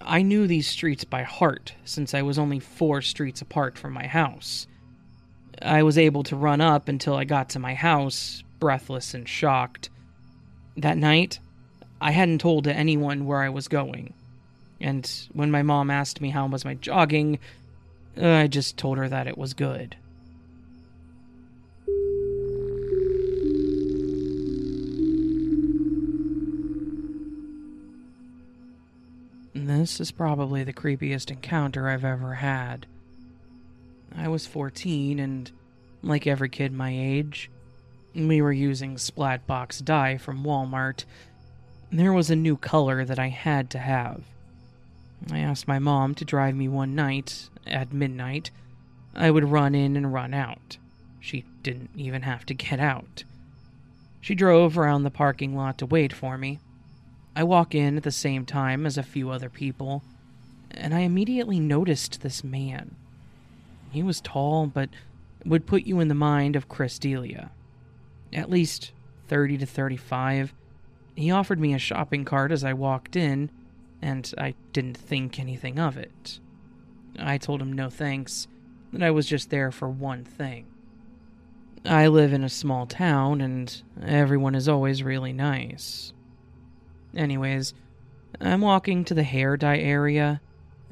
I 0.02 0.22
knew 0.22 0.46
these 0.46 0.68
streets 0.68 1.04
by 1.04 1.22
heart 1.22 1.74
since 1.84 2.14
I 2.14 2.22
was 2.22 2.38
only 2.38 2.60
four 2.60 3.02
streets 3.02 3.40
apart 3.40 3.78
from 3.78 3.92
my 3.92 4.06
house. 4.06 4.66
I 5.62 5.82
was 5.82 5.96
able 5.96 6.22
to 6.24 6.36
run 6.36 6.60
up 6.60 6.88
until 6.88 7.14
I 7.14 7.24
got 7.24 7.48
to 7.50 7.58
my 7.58 7.74
house, 7.74 8.42
breathless 8.60 9.14
and 9.14 9.28
shocked. 9.28 9.90
That 10.76 10.98
night, 10.98 11.40
I 12.00 12.10
hadn't 12.10 12.40
told 12.40 12.64
to 12.64 12.74
anyone 12.74 13.26
where 13.26 13.42
I 13.42 13.48
was 13.48 13.68
going. 13.68 14.12
And 14.80 15.10
when 15.32 15.50
my 15.50 15.62
mom 15.62 15.90
asked 15.90 16.20
me 16.20 16.30
how 16.30 16.46
was 16.46 16.64
my 16.64 16.74
jogging, 16.74 17.38
uh, 18.20 18.28
I 18.28 18.46
just 18.46 18.76
told 18.76 18.98
her 18.98 19.08
that 19.08 19.26
it 19.26 19.38
was 19.38 19.54
good. 19.54 19.96
This 29.86 30.00
is 30.00 30.10
probably 30.10 30.64
the 30.64 30.72
creepiest 30.72 31.30
encounter 31.30 31.88
I've 31.88 32.04
ever 32.04 32.34
had. 32.34 32.86
I 34.16 34.26
was 34.26 34.44
14, 34.44 35.20
and 35.20 35.48
like 36.02 36.26
every 36.26 36.48
kid 36.48 36.72
my 36.72 36.90
age, 36.92 37.48
we 38.12 38.42
were 38.42 38.52
using 38.52 38.96
Splatbox 38.96 39.84
dye 39.84 40.18
from 40.18 40.42
Walmart. 40.42 41.04
There 41.92 42.12
was 42.12 42.30
a 42.30 42.34
new 42.34 42.56
color 42.56 43.04
that 43.04 43.20
I 43.20 43.28
had 43.28 43.70
to 43.70 43.78
have. 43.78 44.24
I 45.30 45.38
asked 45.38 45.68
my 45.68 45.78
mom 45.78 46.16
to 46.16 46.24
drive 46.24 46.56
me 46.56 46.66
one 46.66 46.96
night, 46.96 47.48
at 47.64 47.92
midnight, 47.92 48.50
I 49.14 49.30
would 49.30 49.44
run 49.44 49.76
in 49.76 49.96
and 49.96 50.12
run 50.12 50.34
out. 50.34 50.78
She 51.20 51.44
didn't 51.62 51.90
even 51.94 52.22
have 52.22 52.44
to 52.46 52.54
get 52.54 52.80
out. 52.80 53.22
She 54.20 54.34
drove 54.34 54.76
around 54.76 55.04
the 55.04 55.10
parking 55.10 55.54
lot 55.54 55.78
to 55.78 55.86
wait 55.86 56.12
for 56.12 56.36
me. 56.36 56.58
I 57.36 57.44
walk 57.44 57.74
in 57.74 57.98
at 57.98 58.02
the 58.02 58.10
same 58.10 58.46
time 58.46 58.86
as 58.86 58.96
a 58.96 59.02
few 59.02 59.28
other 59.28 59.50
people, 59.50 60.02
and 60.70 60.94
I 60.94 61.00
immediately 61.00 61.60
noticed 61.60 62.22
this 62.22 62.42
man. 62.42 62.96
He 63.90 64.02
was 64.02 64.22
tall, 64.22 64.66
but 64.66 64.88
would 65.44 65.66
put 65.66 65.84
you 65.84 66.00
in 66.00 66.08
the 66.08 66.14
mind 66.14 66.56
of 66.56 66.70
Chris 66.70 66.98
D'Elia. 66.98 67.50
At 68.32 68.48
least 68.48 68.92
30 69.28 69.58
to 69.58 69.66
35. 69.66 70.54
He 71.14 71.30
offered 71.30 71.60
me 71.60 71.74
a 71.74 71.78
shopping 71.78 72.24
cart 72.24 72.52
as 72.52 72.64
I 72.64 72.72
walked 72.72 73.16
in, 73.16 73.50
and 74.00 74.32
I 74.38 74.54
didn't 74.72 74.96
think 74.96 75.38
anything 75.38 75.78
of 75.78 75.98
it. 75.98 76.40
I 77.18 77.36
told 77.36 77.60
him 77.60 77.72
no 77.72 77.90
thanks, 77.90 78.48
that 78.94 79.02
I 79.02 79.10
was 79.10 79.26
just 79.26 79.50
there 79.50 79.70
for 79.70 79.90
one 79.90 80.24
thing. 80.24 80.64
I 81.84 82.06
live 82.06 82.32
in 82.32 82.44
a 82.44 82.48
small 82.48 82.86
town, 82.86 83.42
and 83.42 83.82
everyone 84.02 84.54
is 84.54 84.70
always 84.70 85.02
really 85.02 85.34
nice. 85.34 86.14
Anyways, 87.16 87.72
I'm 88.40 88.60
walking 88.60 89.04
to 89.06 89.14
the 89.14 89.22
hair 89.22 89.56
dye 89.56 89.78
area, 89.78 90.40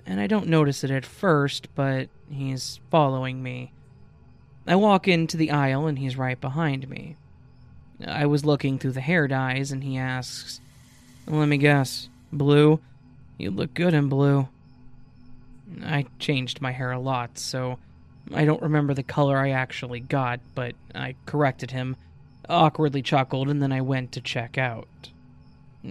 and 0.06 0.18
I 0.20 0.26
don't 0.26 0.48
notice 0.48 0.82
it 0.82 0.90
at 0.90 1.04
first, 1.04 1.68
but 1.74 2.08
he's 2.30 2.80
following 2.90 3.42
me. 3.42 3.72
I 4.66 4.76
walk 4.76 5.06
into 5.06 5.36
the 5.36 5.50
aisle, 5.50 5.86
and 5.86 5.98
he's 5.98 6.16
right 6.16 6.40
behind 6.40 6.88
me. 6.88 7.16
I 8.04 8.24
was 8.24 8.46
looking 8.46 8.78
through 8.78 8.92
the 8.92 9.02
hair 9.02 9.28
dyes, 9.28 9.70
and 9.70 9.84
he 9.84 9.98
asks, 9.98 10.60
Let 11.26 11.46
me 11.46 11.58
guess, 11.58 12.08
blue? 12.32 12.80
You 13.36 13.50
look 13.50 13.74
good 13.74 13.92
in 13.92 14.08
blue. 14.08 14.48
I 15.84 16.06
changed 16.18 16.62
my 16.62 16.72
hair 16.72 16.92
a 16.92 16.98
lot, 16.98 17.38
so 17.38 17.78
I 18.32 18.46
don't 18.46 18.62
remember 18.62 18.94
the 18.94 19.02
color 19.02 19.36
I 19.36 19.50
actually 19.50 20.00
got, 20.00 20.40
but 20.54 20.74
I 20.94 21.16
corrected 21.26 21.72
him, 21.72 21.96
awkwardly 22.48 23.02
chuckled, 23.02 23.48
and 23.48 23.62
then 23.62 23.72
I 23.72 23.82
went 23.82 24.12
to 24.12 24.20
check 24.22 24.56
out. 24.56 25.10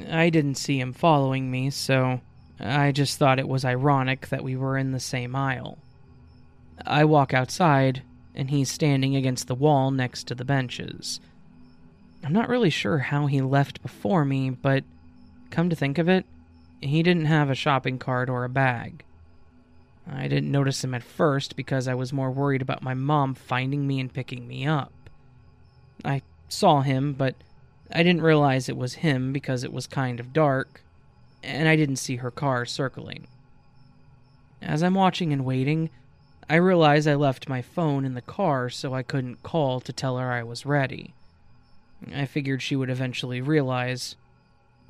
I 0.10 0.30
didn't 0.30 0.56
see 0.56 0.80
him 0.80 0.94
following 0.94 1.52
me, 1.52 1.70
so 1.70 2.22
I 2.60 2.92
just 2.92 3.18
thought 3.18 3.40
it 3.40 3.48
was 3.48 3.66
ironic 3.66 4.28
that 4.30 4.44
we 4.44 4.56
were 4.56 4.78
in 4.78 4.92
the 4.92 5.00
same 5.00 5.36
aisle. 5.36 5.78
I 6.86 7.06
walk 7.06 7.34
outside, 7.34 8.02
and 8.34 8.50
he's 8.50 8.72
standing 8.72 9.16
against 9.16 9.48
the 9.48 9.56
wall 9.56 9.92
next 9.92 10.24
to 10.28 10.36
the 10.36 10.46
benches. 10.46 11.20
I'm 12.24 12.34
not 12.34 12.50
really 12.50 12.70
sure 12.70 13.00
how 13.00 13.28
he 13.28 13.42
left 13.42 13.82
before 13.82 14.26
me, 14.26 14.50
but 14.50 14.84
come 15.52 15.70
to 15.70 15.76
think 15.76 15.98
of 15.98 16.10
it, 16.10 16.26
he 16.82 17.04
didn't 17.04 17.26
have 17.26 17.50
a 17.50 17.56
shopping 17.56 18.00
cart 18.00 18.30
or 18.30 18.44
a 18.44 18.50
bag. 18.50 19.04
I 20.12 20.28
didn't 20.28 20.52
notice 20.52 20.84
him 20.84 20.94
at 20.94 21.04
first 21.04 21.56
because 21.56 21.88
I 21.88 21.94
was 21.94 22.12
more 22.12 22.32
worried 22.32 22.62
about 22.62 22.82
my 22.82 22.94
mom 22.94 23.36
finding 23.36 23.88
me 23.88 24.00
and 24.00 24.14
picking 24.14 24.48
me 24.48 24.66
up. 24.66 24.92
I 26.04 26.22
saw 26.50 26.82
him, 26.82 27.14
but 27.14 27.36
I 27.94 28.02
didn't 28.02 28.24
realize 28.24 28.68
it 28.68 28.76
was 28.76 28.96
him 28.96 29.32
because 29.32 29.64
it 29.64 29.72
was 29.72 29.86
kind 29.86 30.20
of 30.20 30.34
dark, 30.34 30.82
and 31.44 31.70
I 31.70 31.76
didn't 31.76 31.98
see 31.98 32.16
her 32.18 32.32
car 32.32 32.66
circling. 32.66 33.28
As 34.64 34.82
I'm 34.82 34.96
watching 34.96 35.32
and 35.32 35.46
waiting, 35.46 35.92
I 36.50 36.56
realize 36.56 37.06
I 37.06 37.14
left 37.14 37.48
my 37.48 37.62
phone 37.62 38.04
in 38.04 38.16
the 38.16 38.22
car 38.22 38.70
so 38.70 38.96
I 38.96 39.04
couldn't 39.04 39.44
call 39.44 39.80
to 39.82 39.94
tell 39.94 40.18
her 40.18 40.32
I 40.32 40.42
was 40.42 40.66
ready. 40.66 41.14
I 42.14 42.26
figured 42.26 42.62
she 42.62 42.76
would 42.76 42.90
eventually 42.90 43.42
realize. 43.42 44.16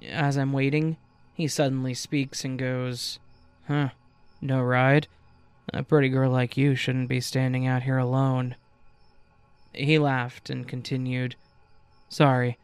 As 0.07 0.37
I'm 0.37 0.53
waiting, 0.53 0.95
he 1.33 1.47
suddenly 1.47 1.93
speaks 1.93 2.45
and 2.45 2.57
goes, 2.57 3.19
Huh, 3.67 3.89
no 4.41 4.61
ride? 4.61 5.07
A 5.73 5.83
pretty 5.83 6.09
girl 6.09 6.31
like 6.31 6.57
you 6.57 6.75
shouldn't 6.75 7.09
be 7.09 7.19
standing 7.19 7.67
out 7.67 7.83
here 7.83 7.97
alone. 7.97 8.55
He 9.73 9.99
laughed 9.99 10.49
and 10.49 10.67
continued, 10.67 11.35
Sorry, 12.09 12.57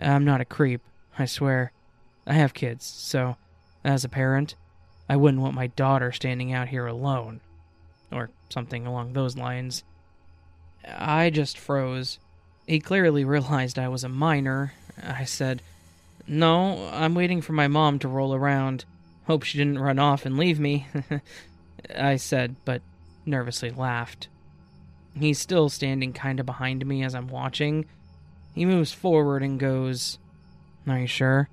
I'm 0.00 0.24
not 0.24 0.40
a 0.40 0.44
creep, 0.44 0.82
I 1.18 1.24
swear. 1.24 1.72
I 2.26 2.34
have 2.34 2.54
kids, 2.54 2.84
so, 2.84 3.36
as 3.84 4.04
a 4.04 4.08
parent, 4.08 4.54
I 5.08 5.16
wouldn't 5.16 5.42
want 5.42 5.54
my 5.54 5.68
daughter 5.68 6.12
standing 6.12 6.52
out 6.52 6.68
here 6.68 6.86
alone. 6.86 7.40
Or 8.12 8.30
something 8.48 8.86
along 8.86 9.12
those 9.12 9.36
lines. 9.36 9.84
I 10.86 11.30
just 11.30 11.58
froze. 11.58 12.18
He 12.66 12.80
clearly 12.80 13.24
realized 13.24 13.78
I 13.78 13.88
was 13.88 14.04
a 14.04 14.08
minor. 14.08 14.74
I 15.02 15.24
said, 15.24 15.62
No, 16.26 16.88
I'm 16.92 17.14
waiting 17.14 17.40
for 17.40 17.52
my 17.52 17.68
mom 17.68 17.98
to 18.00 18.08
roll 18.08 18.34
around. 18.34 18.84
Hope 19.26 19.42
she 19.42 19.58
didn't 19.58 19.78
run 19.78 19.98
off 19.98 20.24
and 20.24 20.36
leave 20.36 20.60
me. 20.60 20.86
I 21.96 22.16
said, 22.16 22.56
but 22.64 22.82
nervously 23.24 23.70
laughed. 23.70 24.28
He's 25.18 25.38
still 25.38 25.68
standing 25.68 26.12
kind 26.12 26.38
of 26.40 26.46
behind 26.46 26.86
me 26.86 27.02
as 27.02 27.14
I'm 27.14 27.28
watching. 27.28 27.86
He 28.56 28.64
moves 28.64 28.90
forward 28.90 29.42
and 29.42 29.60
goes, 29.60 30.18
Are 30.88 30.98
you 30.98 31.06
sure? 31.06 31.50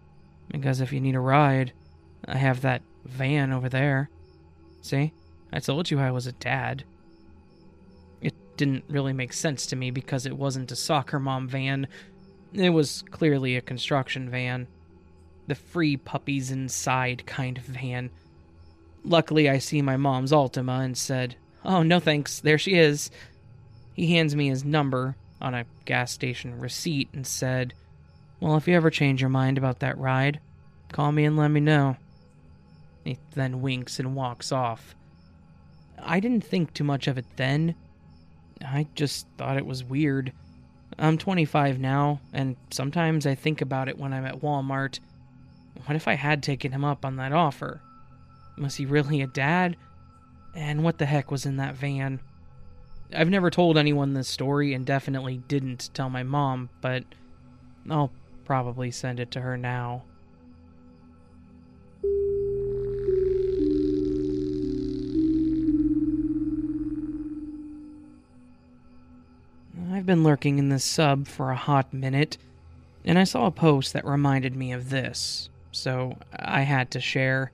Because 0.49 0.79
if 0.79 0.93
you 0.93 1.01
need 1.01 1.15
a 1.15 1.19
ride, 1.19 1.73
I 2.25 2.37
have 2.37 2.61
that 2.61 2.81
van 3.03 3.51
over 3.51 3.67
there. 3.67 4.09
See? 4.81 5.11
I 5.51 5.59
told 5.59 5.91
you 5.91 5.99
I 5.99 6.11
was 6.11 6.25
a 6.25 6.31
dad 6.31 6.85
It 8.21 8.33
didn't 8.55 8.85
really 8.87 9.11
make 9.11 9.33
sense 9.33 9.65
to 9.67 9.75
me 9.75 9.91
because 9.91 10.25
it 10.25 10.37
wasn't 10.37 10.71
a 10.71 10.77
soccer 10.77 11.19
mom 11.19 11.49
van. 11.49 11.87
It 12.53 12.69
was 12.69 13.03
clearly 13.11 13.57
a 13.57 13.61
construction 13.61 14.29
van. 14.29 14.67
The 15.47 15.55
free 15.55 15.97
puppies 15.97 16.51
inside 16.51 17.25
kind 17.25 17.57
of 17.57 17.65
van. 17.65 18.11
Luckily, 19.03 19.49
I 19.49 19.57
see 19.57 19.81
my 19.81 19.97
mom's 19.97 20.31
Altima 20.31 20.85
and 20.85 20.97
said, 20.97 21.35
Oh, 21.65 21.83
no 21.83 21.99
thanks, 21.99 22.39
there 22.39 22.57
she 22.57 22.75
is. 22.75 23.11
He 23.93 24.13
hands 24.13 24.37
me 24.37 24.47
his 24.47 24.63
number 24.63 25.17
on 25.43 25.53
a 25.53 25.65
gas 25.85 26.11
station 26.11 26.59
receipt 26.59 27.09
and 27.13 27.27
said, 27.27 27.73
Well, 28.39 28.57
if 28.57 28.67
you 28.67 28.75
ever 28.75 28.89
change 28.89 29.21
your 29.21 29.29
mind 29.29 29.57
about 29.57 29.79
that 29.79 29.97
ride, 29.97 30.39
call 30.91 31.11
me 31.11 31.25
and 31.25 31.37
let 31.37 31.49
me 31.49 31.59
know. 31.59 31.97
He 33.03 33.17
then 33.35 33.61
winks 33.61 33.99
and 33.99 34.15
walks 34.15 34.51
off. 34.51 34.95
I 36.01 36.19
didn't 36.19 36.43
think 36.43 36.73
too 36.73 36.83
much 36.83 37.07
of 37.07 37.17
it 37.17 37.25
then, 37.35 37.75
I 38.65 38.87
just 38.95 39.27
thought 39.37 39.57
it 39.57 39.65
was 39.65 39.83
weird. 39.83 40.31
I'm 40.97 41.17
25 41.17 41.79
now, 41.79 42.19
and 42.31 42.55
sometimes 42.71 43.25
I 43.25 43.35
think 43.35 43.61
about 43.61 43.89
it 43.89 43.97
when 43.97 44.13
I'm 44.13 44.25
at 44.25 44.41
Walmart. 44.41 44.99
What 45.85 45.95
if 45.95 46.07
I 46.07 46.13
had 46.13 46.43
taken 46.43 46.71
him 46.71 46.85
up 46.85 47.03
on 47.03 47.15
that 47.17 47.33
offer? 47.33 47.81
Was 48.57 48.75
he 48.75 48.85
really 48.85 49.21
a 49.21 49.27
dad? 49.27 49.75
And 50.55 50.83
what 50.83 50.99
the 50.99 51.07
heck 51.07 51.31
was 51.31 51.45
in 51.45 51.57
that 51.57 51.75
van? 51.75 52.19
I've 53.15 53.29
never 53.29 53.49
told 53.49 53.77
anyone 53.77 54.13
this 54.13 54.27
story 54.27 54.73
and 54.73 54.85
definitely 54.85 55.37
didn't 55.47 55.89
tell 55.93 56.09
my 56.09 56.23
mom, 56.23 56.69
but 56.81 57.03
I'll 57.89 58.11
probably 58.45 58.91
send 58.91 59.19
it 59.19 59.31
to 59.31 59.41
her 59.41 59.57
now. 59.57 60.03
I've 69.91 70.05
been 70.07 70.23
lurking 70.23 70.59
in 70.59 70.69
this 70.69 70.83
sub 70.83 71.27
for 71.27 71.51
a 71.51 71.55
hot 71.55 71.93
minute, 71.93 72.37
and 73.05 73.19
I 73.19 73.23
saw 73.23 73.45
a 73.45 73.51
post 73.51 73.93
that 73.93 74.05
reminded 74.05 74.55
me 74.55 74.71
of 74.73 74.89
this, 74.89 75.49
so 75.71 76.17
I 76.35 76.61
had 76.61 76.91
to 76.91 76.99
share. 76.99 77.51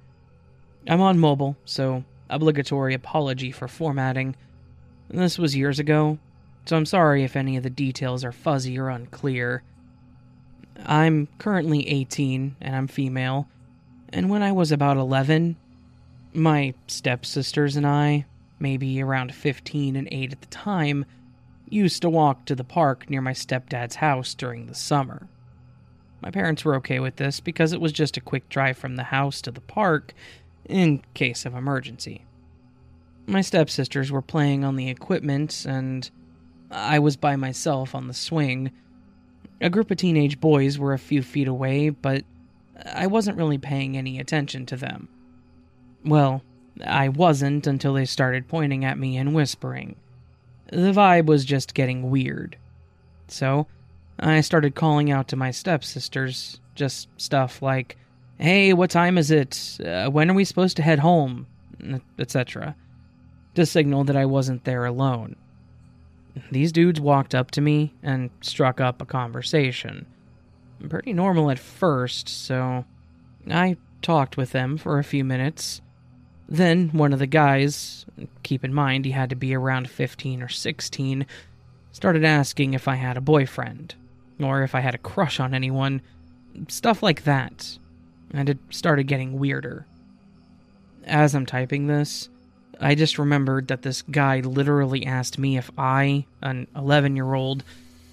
I'm 0.88 1.02
on 1.02 1.20
mobile, 1.20 1.58
so 1.66 2.06
obligatory 2.30 2.94
apology 2.94 3.52
for 3.52 3.68
formatting. 3.68 4.36
This 5.10 5.40
was 5.40 5.56
years 5.56 5.80
ago, 5.80 6.20
so 6.66 6.78
I'm 6.78 6.86
sorry 6.86 7.24
if 7.24 7.36
any 7.36 7.58
of 7.58 7.64
the 7.64 7.70
details 7.72 8.24
are 8.24 8.32
fuzzy 8.32 8.78
or 8.78 8.90
unclear. 8.90 9.64
I'm 10.86 11.28
currently 11.40 11.88
18 11.88 12.56
and 12.62 12.76
I'm 12.76 12.88
female, 12.88 13.48
and 14.14 14.30
when 14.30 14.44
I 14.44 14.52
was 14.52 14.72
about 14.72 14.98
11, 14.98 15.56
my 16.34 16.76
stepsisters 16.86 17.76
and 17.76 17.88
I, 17.88 18.26
maybe 18.60 19.02
around 19.02 19.34
15 19.34 19.96
and 19.96 20.08
8 20.12 20.32
at 20.32 20.42
the 20.42 20.48
time, 20.48 21.06
used 21.68 22.04
to 22.04 22.10
walk 22.10 22.46
to 22.46 22.56
the 22.56 22.64
park 22.64 23.10
near 23.10 23.22
my 23.22 23.34
stepdad's 23.34 23.96
house 23.96 24.36
during 24.36 24.68
the 24.68 24.76
summer. 24.76 25.28
My 26.22 26.30
parents 26.30 26.64
were 26.64 26.76
okay 26.76 27.00
with 27.00 27.16
this 27.16 27.40
because 27.40 27.74
it 27.74 27.82
was 27.82 27.94
just 27.94 28.18
a 28.18 28.22
quick 28.22 28.48
drive 28.48 28.78
from 28.78 28.96
the 28.96 29.04
house 29.04 29.42
to 29.42 29.52
the 29.52 29.62
park 29.62 30.14
in 30.66 31.02
case 31.16 31.46
of 31.46 31.56
emergency. 31.56 32.26
My 33.30 33.42
stepsisters 33.42 34.12
were 34.12 34.22
playing 34.22 34.64
on 34.64 34.76
the 34.76 34.90
equipment, 34.90 35.66
and 35.68 36.10
I 36.72 37.00
was 37.00 37.16
by 37.16 37.36
myself 37.36 37.94
on 37.94 38.08
the 38.08 38.14
swing. 38.14 38.72
A 39.62 39.70
group 39.70 39.92
of 39.92 39.98
teenage 39.98 40.40
boys 40.40 40.80
were 40.80 40.94
a 40.94 41.00
few 41.00 41.22
feet 41.22 41.48
away, 41.48 41.90
but 41.90 42.24
I 42.92 43.08
wasn't 43.08 43.38
really 43.38 43.58
paying 43.58 43.96
any 43.96 44.20
attention 44.20 44.66
to 44.68 44.78
them. 44.78 45.10
Well, 46.04 46.42
I 46.84 47.10
wasn't 47.10 47.68
until 47.68 47.94
they 47.94 48.06
started 48.06 48.48
pointing 48.48 48.84
at 48.84 48.98
me 48.98 49.18
and 49.18 49.36
whispering 49.36 49.96
the 50.72 50.92
vibe 50.92 51.26
was 51.26 51.46
just 51.46 51.74
getting 51.74 52.10
weird. 52.10 52.58
So, 53.28 53.68
I 54.20 54.42
started 54.42 54.76
calling 54.76 55.12
out 55.12 55.28
to 55.30 55.36
my 55.36 55.52
stepsisters, 55.52 56.60
just 56.76 57.08
stuff 57.18 57.62
like, 57.62 57.98
Hey, 58.38 58.74
what 58.74 58.90
time 58.90 59.18
is 59.18 59.32
it? 59.32 59.78
Uh, 59.84 60.10
when 60.10 60.30
are 60.30 60.34
we 60.34 60.46
supposed 60.46 60.78
to 60.78 60.84
head 60.84 61.00
home? 61.00 61.48
etc. 62.18 62.76
to 63.60 63.66
signal 63.66 64.04
that 64.06 64.16
I 64.16 64.26
wasn't 64.26 64.64
there 64.64 64.86
alone. 64.86 65.36
These 66.52 66.72
dudes 66.72 67.00
walked 67.00 67.36
up 67.36 67.52
to 67.52 67.62
me 67.62 67.94
and 68.02 68.30
struck 68.42 68.80
up 68.80 69.02
a 69.02 69.06
conversation. 69.06 70.06
Pretty 70.88 71.14
normal 71.14 71.52
at 71.52 71.60
first, 71.60 72.30
so 72.30 72.86
I 73.50 73.78
talked 74.02 74.38
with 74.38 74.52
them 74.52 74.78
for 74.78 74.98
a 74.98 75.04
few 75.04 75.24
minutes. 75.24 75.82
Then 76.48 76.90
one 76.90 77.14
of 77.14 77.20
the 77.20 77.28
guys, 77.28 78.06
keep 78.44 78.64
in 78.64 78.74
mind 78.74 79.06
he 79.06 79.12
had 79.12 79.30
to 79.30 79.36
be 79.36 79.54
around 79.54 79.90
15 79.90 80.42
or 80.42 80.48
16, 80.48 81.26
started 81.92 82.24
asking 82.24 82.74
if 82.74 82.88
I 82.88 82.96
had 82.96 83.18
a 83.18 83.22
boyfriend, 83.22 83.96
or 84.40 84.64
if 84.64 84.74
I 84.74 84.80
had 84.80 84.96
a 84.96 85.00
crush 85.00 85.40
on 85.40 85.54
anyone, 85.54 86.02
stuff 86.70 87.04
like 87.04 87.24
that. 87.26 87.78
And 88.32 88.50
it 88.50 88.58
started 88.70 89.04
getting 89.08 89.38
weirder. 89.38 89.86
As 91.04 91.36
I'm 91.36 91.46
typing 91.46 91.88
this, 91.88 92.30
I 92.80 92.96
just 92.96 93.20
remembered 93.20 93.68
that 93.68 93.82
this 93.82 94.02
guy 94.04 94.40
literally 94.40 95.06
asked 95.06 95.38
me 95.38 95.58
if 95.58 95.70
I, 95.78 96.26
an 96.42 96.68
11 96.76 97.16
year 97.16 97.34
old, 97.34 97.64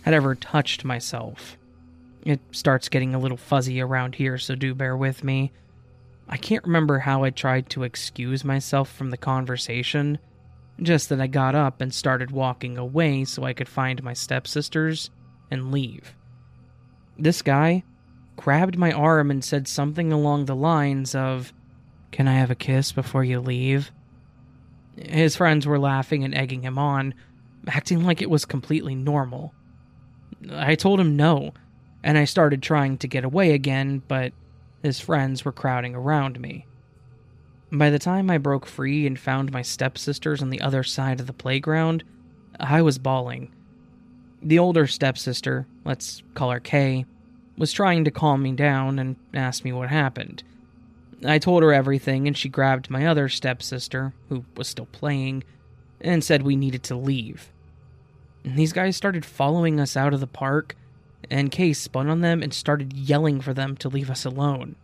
had 0.03 0.15
ever 0.15 0.35
touched 0.35 0.85
myself. 0.85 1.57
It 2.25 2.41
starts 2.51 2.89
getting 2.89 3.15
a 3.15 3.19
little 3.19 3.37
fuzzy 3.37 3.81
around 3.81 4.17
here, 4.17 4.39
so 4.39 4.57
do 4.57 4.75
bear 4.75 4.97
with 4.97 5.23
me. 5.23 5.53
I 6.29 6.37
can't 6.37 6.65
remember 6.65 6.99
how 6.99 7.23
I 7.23 7.31
tried 7.31 7.71
to 7.71 7.85
excuse 7.85 8.45
myself 8.45 8.93
from 8.93 9.11
the 9.11 9.17
conversation, 9.17 10.19
just 10.83 11.09
that 11.09 11.21
I 11.21 11.29
got 11.29 11.55
up 11.55 11.81
and 11.81 11.95
started 11.95 12.33
walking 12.33 12.77
away 12.77 13.25
so 13.25 13.45
I 13.45 13.53
could 13.53 13.69
find 13.69 14.03
my 14.03 14.13
stepsisters 14.13 15.11
and 15.51 15.71
leave. 15.71 16.17
This 17.17 17.43
guy 17.43 17.85
grabbed 18.35 18.77
my 18.77 18.91
arm 18.91 19.31
and 19.31 19.45
said 19.45 19.69
something 19.69 20.13
along 20.13 20.45
the 20.45 20.57
lines 20.57 21.15
of, 21.15 21.53
Can 22.11 22.27
I 22.27 22.35
have 22.35 22.51
a 22.51 22.57
kiss 22.57 22.91
before 22.91 23.23
you 23.23 23.39
leave? 23.39 23.93
His 24.97 25.37
friends 25.37 25.67
were 25.67 25.79
laughing 25.79 26.25
and 26.25 26.35
egging 26.35 26.63
him 26.63 26.79
on, 26.79 27.15
acting 27.67 28.05
like 28.05 28.23
it 28.23 28.31
was 28.31 28.45
completely 28.45 28.95
normal. 28.95 29.55
I 30.51 30.75
told 30.75 31.01
him 31.01 31.17
no, 31.17 31.53
and 32.03 32.17
I 32.17 32.25
started 32.25 32.63
trying 32.63 32.99
to 32.99 33.09
get 33.09 33.25
away 33.25 33.53
again, 33.53 34.03
but 34.09 34.33
his 34.83 35.01
friends 35.01 35.45
were 35.45 35.53
crowding 35.53 35.95
around 35.95 36.41
me. 36.41 36.67
By 37.73 37.91
the 37.91 37.99
time 37.99 38.31
I 38.31 38.39
broke 38.39 38.65
free 38.65 39.07
and 39.07 39.19
found 39.19 39.51
my 39.51 39.63
stepsisters 39.63 40.41
on 40.41 40.51
the 40.51 40.61
other 40.61 40.85
side 40.85 41.21
of 41.21 41.27
the 41.27 41.33
playground, 41.33 42.05
I 42.61 42.83
was 42.83 42.99
bawling. 42.99 43.53
The 44.41 44.59
older 44.59 44.87
stepsister, 44.87 45.67
let's 45.85 46.23
call 46.35 46.51
her 46.51 46.61
Kay, 46.61 47.07
was 47.59 47.73
trying 47.73 48.05
to 48.05 48.11
calm 48.11 48.43
me 48.43 48.53
down 48.53 48.99
and 48.99 49.17
asked 49.35 49.65
me 49.65 49.73
what 49.73 49.89
happened. 49.89 50.45
I 51.31 51.39
told 51.39 51.63
her 51.63 51.73
everything, 51.73 52.27
and 52.27 52.37
she 52.37 52.49
grabbed 52.49 52.91
my 52.91 53.07
other 53.07 53.29
stepsister, 53.29 54.13
who 54.29 54.45
was 54.57 54.69
still 54.69 54.87
playing, 54.87 55.45
and 56.01 56.23
said 56.23 56.43
we 56.43 56.57
needed 56.57 56.83
to 56.85 56.97
leave. 56.97 57.51
And 58.45 58.57
these 58.57 58.73
guys 58.73 58.97
started 58.97 59.25
following 59.25 59.81
us 59.81 59.97
out 59.97 60.15
of 60.15 60.21
the 60.21 60.27
park, 60.27 60.77
and 61.31 61.51
Kay 61.51 61.73
spun 61.73 62.09
on 62.09 62.21
them 62.21 62.43
and 62.43 62.55
started 62.55 62.93
yelling 62.93 63.41
for 63.41 63.53
them 63.53 63.77
to 63.79 63.89
leave 63.89 64.11
us 64.11 64.25
alone. 64.25 64.77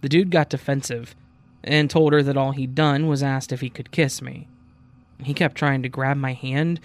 The 0.00 0.08
dude 0.08 0.30
got 0.30 0.50
defensive 0.50 1.16
and 1.64 1.90
told 1.90 2.12
her 2.12 2.22
that 2.22 2.36
all 2.36 2.52
he'd 2.52 2.74
done 2.74 3.08
was 3.08 3.22
asked 3.22 3.52
if 3.52 3.60
he 3.60 3.70
could 3.70 3.90
kiss 3.90 4.20
me. 4.20 4.48
He 5.22 5.34
kept 5.34 5.56
trying 5.56 5.82
to 5.82 5.88
grab 5.88 6.16
my 6.16 6.34
hand, 6.34 6.78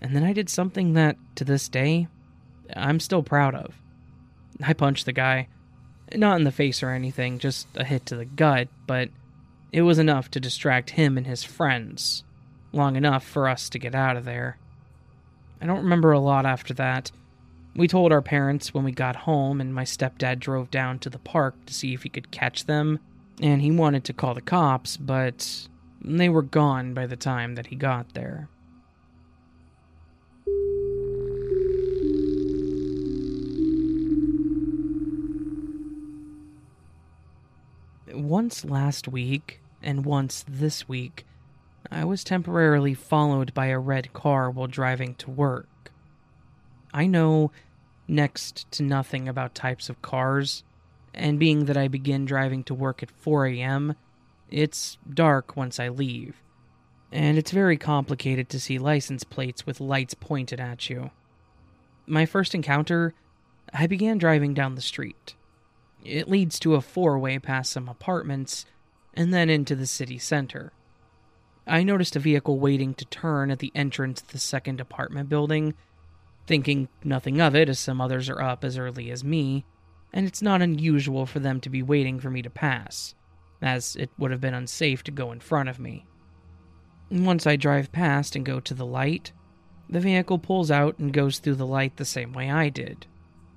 and 0.00 0.16
then 0.16 0.24
I 0.24 0.32
did 0.32 0.48
something 0.48 0.94
that, 0.94 1.16
to 1.36 1.44
this 1.44 1.68
day, 1.68 2.08
I'm 2.74 3.00
still 3.00 3.22
proud 3.22 3.54
of. 3.54 3.74
I 4.62 4.72
punched 4.72 5.06
the 5.06 5.12
guy 5.12 5.48
not 6.14 6.36
in 6.38 6.44
the 6.44 6.52
face 6.52 6.82
or 6.82 6.90
anything, 6.90 7.38
just 7.38 7.66
a 7.76 7.84
hit 7.84 8.06
to 8.06 8.16
the 8.16 8.24
gut, 8.24 8.68
but 8.86 9.10
it 9.72 9.82
was 9.82 9.98
enough 9.98 10.30
to 10.30 10.40
distract 10.40 10.90
him 10.90 11.16
and 11.16 11.26
his 11.26 11.44
friends. 11.44 12.24
Long 12.72 12.96
enough 12.96 13.24
for 13.24 13.48
us 13.48 13.68
to 13.70 13.78
get 13.78 13.94
out 13.94 14.16
of 14.16 14.24
there. 14.24 14.58
I 15.60 15.66
don't 15.66 15.82
remember 15.82 16.12
a 16.12 16.20
lot 16.20 16.46
after 16.46 16.74
that. 16.74 17.10
We 17.74 17.88
told 17.88 18.12
our 18.12 18.22
parents 18.22 18.74
when 18.74 18.84
we 18.84 18.92
got 18.92 19.16
home, 19.16 19.60
and 19.60 19.74
my 19.74 19.84
stepdad 19.84 20.38
drove 20.40 20.70
down 20.70 20.98
to 21.00 21.10
the 21.10 21.18
park 21.18 21.54
to 21.66 21.74
see 21.74 21.94
if 21.94 22.02
he 22.02 22.08
could 22.08 22.30
catch 22.30 22.66
them, 22.66 22.98
and 23.40 23.62
he 23.62 23.70
wanted 23.70 24.04
to 24.04 24.12
call 24.12 24.34
the 24.34 24.40
cops, 24.40 24.96
but 24.96 25.68
they 26.00 26.28
were 26.28 26.42
gone 26.42 26.94
by 26.94 27.06
the 27.06 27.16
time 27.16 27.54
that 27.54 27.68
he 27.68 27.76
got 27.76 28.14
there. 28.14 28.48
Once 38.18 38.64
last 38.64 39.06
week, 39.06 39.60
and 39.80 40.04
once 40.04 40.44
this 40.48 40.88
week, 40.88 41.24
I 41.88 42.04
was 42.04 42.24
temporarily 42.24 42.92
followed 42.92 43.54
by 43.54 43.66
a 43.66 43.78
red 43.78 44.12
car 44.12 44.50
while 44.50 44.66
driving 44.66 45.14
to 45.16 45.30
work. 45.30 45.92
I 46.92 47.06
know 47.06 47.52
next 48.08 48.68
to 48.72 48.82
nothing 48.82 49.28
about 49.28 49.54
types 49.54 49.88
of 49.88 50.02
cars, 50.02 50.64
and 51.14 51.38
being 51.38 51.66
that 51.66 51.76
I 51.76 51.86
begin 51.86 52.24
driving 52.24 52.64
to 52.64 52.74
work 52.74 53.04
at 53.04 53.10
4 53.12 53.46
a.m., 53.46 53.94
it's 54.50 54.98
dark 55.08 55.56
once 55.56 55.78
I 55.78 55.88
leave, 55.88 56.42
and 57.12 57.38
it's 57.38 57.52
very 57.52 57.76
complicated 57.76 58.48
to 58.48 58.58
see 58.58 58.78
license 58.78 59.22
plates 59.22 59.64
with 59.64 59.80
lights 59.80 60.14
pointed 60.14 60.58
at 60.58 60.90
you. 60.90 61.12
My 62.04 62.26
first 62.26 62.52
encounter, 62.52 63.14
I 63.72 63.86
began 63.86 64.18
driving 64.18 64.54
down 64.54 64.74
the 64.74 64.80
street. 64.80 65.36
It 66.08 66.28
leads 66.28 66.58
to 66.60 66.74
a 66.74 66.80
four 66.80 67.18
way 67.18 67.38
past 67.38 67.70
some 67.70 67.86
apartments 67.86 68.64
and 69.12 69.32
then 69.32 69.50
into 69.50 69.76
the 69.76 69.86
city 69.86 70.18
center. 70.18 70.72
I 71.66 71.82
noticed 71.82 72.16
a 72.16 72.20
vehicle 72.20 72.58
waiting 72.58 72.94
to 72.94 73.04
turn 73.04 73.50
at 73.50 73.58
the 73.58 73.72
entrance 73.74 74.22
to 74.22 74.32
the 74.32 74.38
second 74.38 74.80
apartment 74.80 75.28
building, 75.28 75.74
thinking 76.46 76.88
nothing 77.04 77.42
of 77.42 77.54
it 77.54 77.68
as 77.68 77.78
some 77.78 78.00
others 78.00 78.30
are 78.30 78.40
up 78.40 78.64
as 78.64 78.78
early 78.78 79.10
as 79.10 79.22
me, 79.22 79.66
and 80.10 80.26
it's 80.26 80.40
not 80.40 80.62
unusual 80.62 81.26
for 81.26 81.40
them 81.40 81.60
to 81.60 81.68
be 81.68 81.82
waiting 81.82 82.18
for 82.18 82.30
me 82.30 82.40
to 82.40 82.48
pass, 82.48 83.14
as 83.60 83.94
it 83.96 84.08
would 84.16 84.30
have 84.30 84.40
been 84.40 84.54
unsafe 84.54 85.02
to 85.04 85.10
go 85.10 85.30
in 85.30 85.40
front 85.40 85.68
of 85.68 85.78
me. 85.78 86.06
Once 87.10 87.46
I 87.46 87.56
drive 87.56 87.92
past 87.92 88.34
and 88.34 88.46
go 88.46 88.60
to 88.60 88.72
the 88.72 88.86
light, 88.86 89.32
the 89.90 90.00
vehicle 90.00 90.38
pulls 90.38 90.70
out 90.70 90.98
and 90.98 91.12
goes 91.12 91.38
through 91.38 91.56
the 91.56 91.66
light 91.66 91.98
the 91.98 92.06
same 92.06 92.32
way 92.32 92.50
I 92.50 92.70
did. 92.70 93.06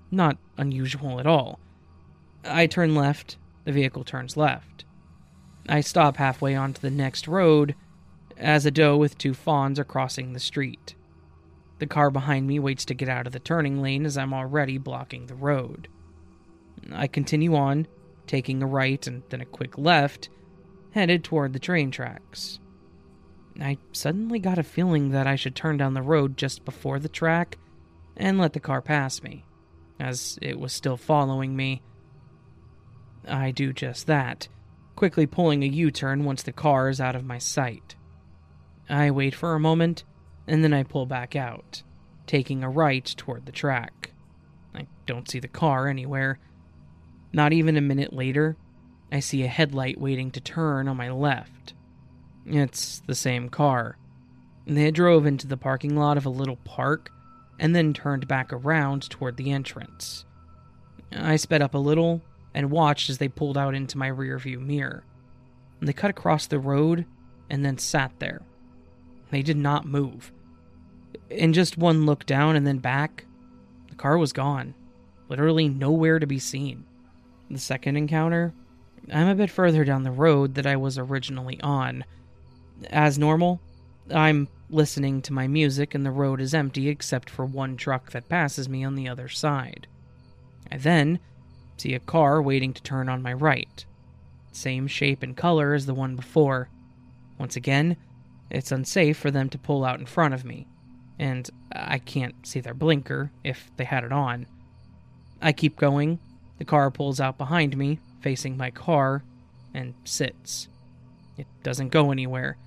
Not 0.10 0.38
unusual 0.58 1.18
at 1.22 1.28
all 1.28 1.60
I 2.44 2.68
turn 2.68 2.96
left, 2.96 3.38
the 3.66 3.72
vehicle 3.72 4.04
turns 4.04 4.36
left. 4.36 4.86
I 5.70 5.82
stop 5.82 6.18
halfway 6.18 6.56
onto 6.56 6.82
the 6.82 6.90
next 6.90 7.28
road 7.28 7.76
as 8.38 8.66
a 8.66 8.72
doe 8.72 8.98
with 8.98 9.18
two 9.18 9.34
fawns 9.34 9.80
are 9.80 9.84
crossing 9.84 10.34
the 10.34 10.40
street. 10.40 10.96
The 11.80 11.88
car 11.88 12.10
behind 12.10 12.48
me 12.48 12.60
waits 12.60 12.86
to 12.86 12.94
get 12.94 13.10
out 13.10 13.28
of 13.28 13.34
the 13.34 13.40
turning 13.40 13.82
lane 13.82 14.06
as 14.06 14.18
I'm 14.18 14.34
already 14.34 14.78
blocking 14.78 15.28
the 15.28 15.36
road. 15.36 15.88
I 16.92 17.08
continue 17.08 17.56
on, 17.56 17.88
taking 18.28 18.62
a 18.62 18.68
right 18.68 19.06
and 19.06 19.24
then 19.30 19.42
a 19.42 19.46
quick 19.46 19.78
left, 19.78 20.30
headed 20.92 21.24
toward 21.24 21.54
the 21.54 21.60
train 21.60 21.92
tracks. 21.92 22.60
I 23.60 23.78
suddenly 23.92 24.40
got 24.40 24.58
a 24.58 24.64
feeling 24.64 25.10
that 25.10 25.28
I 25.28 25.36
should 25.36 25.56
turn 25.56 25.78
down 25.78 25.94
the 25.94 26.02
road 26.02 26.38
just 26.38 26.66
before 26.66 27.00
the 27.00 27.10
track 27.10 27.58
and 28.18 28.38
let 28.38 28.54
the 28.54 28.60
car 28.60 28.82
pass 28.82 29.22
me, 29.22 29.46
as 30.00 30.40
it 30.42 30.60
was 30.60 30.74
still 30.74 30.98
following 30.98 31.56
me 31.56 31.82
I 33.28 33.52
do 33.52 33.74
just 33.74 34.08
that, 34.08 34.48
quickly 34.96 35.26
pulling 35.26 35.64
a 35.64 35.68
U 35.68 35.92
turn 35.92 36.24
once 36.24 36.44
the 36.44 36.52
car 36.52 36.90
is 36.90 37.02
out 37.02 37.16
of 37.16 37.26
my 37.26 37.38
sight. 37.38 37.96
I 38.90 39.12
wait 39.12 39.36
for 39.36 39.54
a 39.54 39.60
moment, 39.60 40.04
and 40.48 40.64
then 40.64 40.74
I 40.74 40.84
pull 40.84 41.06
back 41.06 41.36
out, 41.36 41.84
taking 42.28 42.64
a 42.64 42.70
right 42.70 43.06
toward 43.06 43.46
the 43.46 43.52
track. 43.52 44.12
I 44.74 44.88
don't 45.06 45.30
see 45.30 45.40
the 45.40 45.48
car 45.48 45.88
anywhere. 45.88 46.40
Not 47.34 47.54
even 47.54 47.78
a 47.78 47.82
minute 47.82 48.14
later, 48.14 48.58
I 49.12 49.20
see 49.20 49.44
a 49.44 49.48
headlight 49.48 50.00
waiting 50.00 50.32
to 50.32 50.42
turn 50.42 50.88
on 50.88 50.98
my 50.98 51.10
left. 51.10 51.74
It's 52.46 53.02
the 53.06 53.16
same 53.16 53.50
car. 53.50 53.98
They 54.66 54.92
drove 54.92 55.26
into 55.26 55.48
the 55.48 55.58
parking 55.58 55.96
lot 55.96 56.18
of 56.18 56.26
a 56.26 56.30
little 56.30 56.58
park 56.58 57.12
and 57.60 57.76
then 57.76 57.94
turned 57.94 58.28
back 58.28 58.52
around 58.52 59.10
toward 59.10 59.38
the 59.38 59.52
entrance. 59.52 60.26
I 61.12 61.36
sped 61.36 61.62
up 61.62 61.74
a 61.74 61.80
little 61.80 62.22
and 62.54 62.72
watched 62.72 63.10
as 63.10 63.18
they 63.18 63.28
pulled 63.28 63.58
out 63.58 63.76
into 63.76 63.98
my 63.98 64.10
rearview 64.10 64.60
mirror. 64.60 65.04
And 65.80 65.88
they 65.88 65.94
cut 65.94 66.12
across 66.12 66.48
the 66.48 66.60
road 66.60 67.06
and 67.50 67.66
then 67.66 67.78
sat 67.78 68.12
there. 68.20 68.42
They 69.30 69.42
did 69.42 69.58
not 69.58 69.86
move. 69.86 70.32
In 71.30 71.54
just 71.54 71.78
one 71.78 72.06
look 72.06 72.26
down 72.26 72.56
and 72.56 72.68
then 72.68 72.80
back, 72.80 73.26
the 73.90 73.96
car 73.96 74.18
was 74.18 74.34
gone. 74.34 74.74
Literally 75.30 75.70
nowhere 75.70 76.20
to 76.20 76.28
be 76.28 76.40
seen. 76.40 76.86
The 77.50 77.60
second 77.60 77.96
encounter, 77.98 78.54
I'm 79.12 79.28
a 79.28 79.36
bit 79.36 79.50
further 79.50 79.84
down 79.84 80.04
the 80.04 80.12
road 80.12 80.56
that 80.56 80.66
I 80.66 80.76
was 80.76 80.98
originally 80.98 81.60
on. 81.62 82.04
As 82.90 83.18
normal, 83.18 83.62
I'm 84.14 84.48
listening 84.70 85.22
to 85.24 85.34
my 85.34 85.48
music 85.48 85.94
and 85.94 86.06
the 86.06 86.12
road 86.12 86.42
is 86.42 86.54
empty 86.54 86.88
except 86.88 87.30
for 87.30 87.46
one 87.46 87.78
truck 87.78 88.12
that 88.12 88.30
passes 88.30 88.70
me 88.70 88.84
on 88.84 88.96
the 88.96 89.08
other 89.08 89.28
side. 89.28 89.88
I 90.72 90.78
then 90.78 91.20
see 91.82 91.94
a 91.96 92.00
car 92.00 92.42
waiting 92.42 92.74
to 92.74 92.84
turn 92.84 93.10
on 93.10 93.22
my 93.22 93.34
right. 93.34 93.86
Same 94.52 94.88
shape 94.88 95.24
and 95.24 95.36
color 95.36 95.74
as 95.74 95.86
the 95.86 95.94
one 95.94 96.16
before. 96.16 96.70
Once 97.38 97.56
again, 97.56 97.98
It's 98.52 98.72
unsafe 98.72 99.18
for 99.18 99.32
them 99.32 99.50
to 99.50 99.58
pull 99.58 99.86
out 99.86 100.00
in 100.00 100.06
front 100.06 100.34
of 100.34 100.44
me, 100.44 100.68
and 101.18 101.50
I 101.74 102.00
can't 102.00 102.36
see 102.46 102.60
their 102.60 102.74
blinker 102.74 103.32
if 103.46 103.72
they 103.78 103.86
had 103.86 104.04
it 104.04 104.12
on. 104.12 104.46
I 105.42 105.54
keep 105.54 105.78
going. 105.78 106.20
The 106.58 106.66
car 106.66 106.92
pulls 106.92 107.22
out 107.22 107.38
behind 107.38 107.78
me, 107.78 108.00
facing 108.20 108.58
my 108.58 108.70
car, 108.70 109.24
and 109.74 109.94
sits. 110.04 110.68
It 111.38 111.48
doesn't 111.64 111.90
go 111.90 112.12
anywhere. 112.12 112.58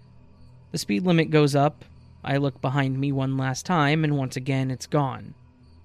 The 0.73 0.79
speed 0.79 1.05
limit 1.05 1.31
goes 1.31 1.55
up. 1.55 1.85
I 2.25 2.39
look 2.39 2.63
behind 2.63 2.99
me 2.99 3.13
one 3.13 3.37
last 3.37 3.67
time, 3.67 4.03
and 4.03 4.17
once 4.17 4.37
again 4.37 4.71
it's 4.71 4.87
gone. 4.87 5.35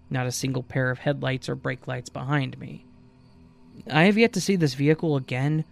Not 0.10 0.28
a 0.28 0.32
single 0.32 0.64
pair 0.64 0.90
of 0.90 1.00
headlights 1.00 1.50
or 1.50 1.56
brake 1.56 1.88
lights 1.88 2.10
behind 2.10 2.58
me. 2.58 2.86
I 3.90 4.04
have 4.04 4.18
yet 4.18 4.34
to 4.34 4.42
see 4.42 4.56
this 4.56 4.74
vehicle 4.74 5.16
again, 5.16 5.66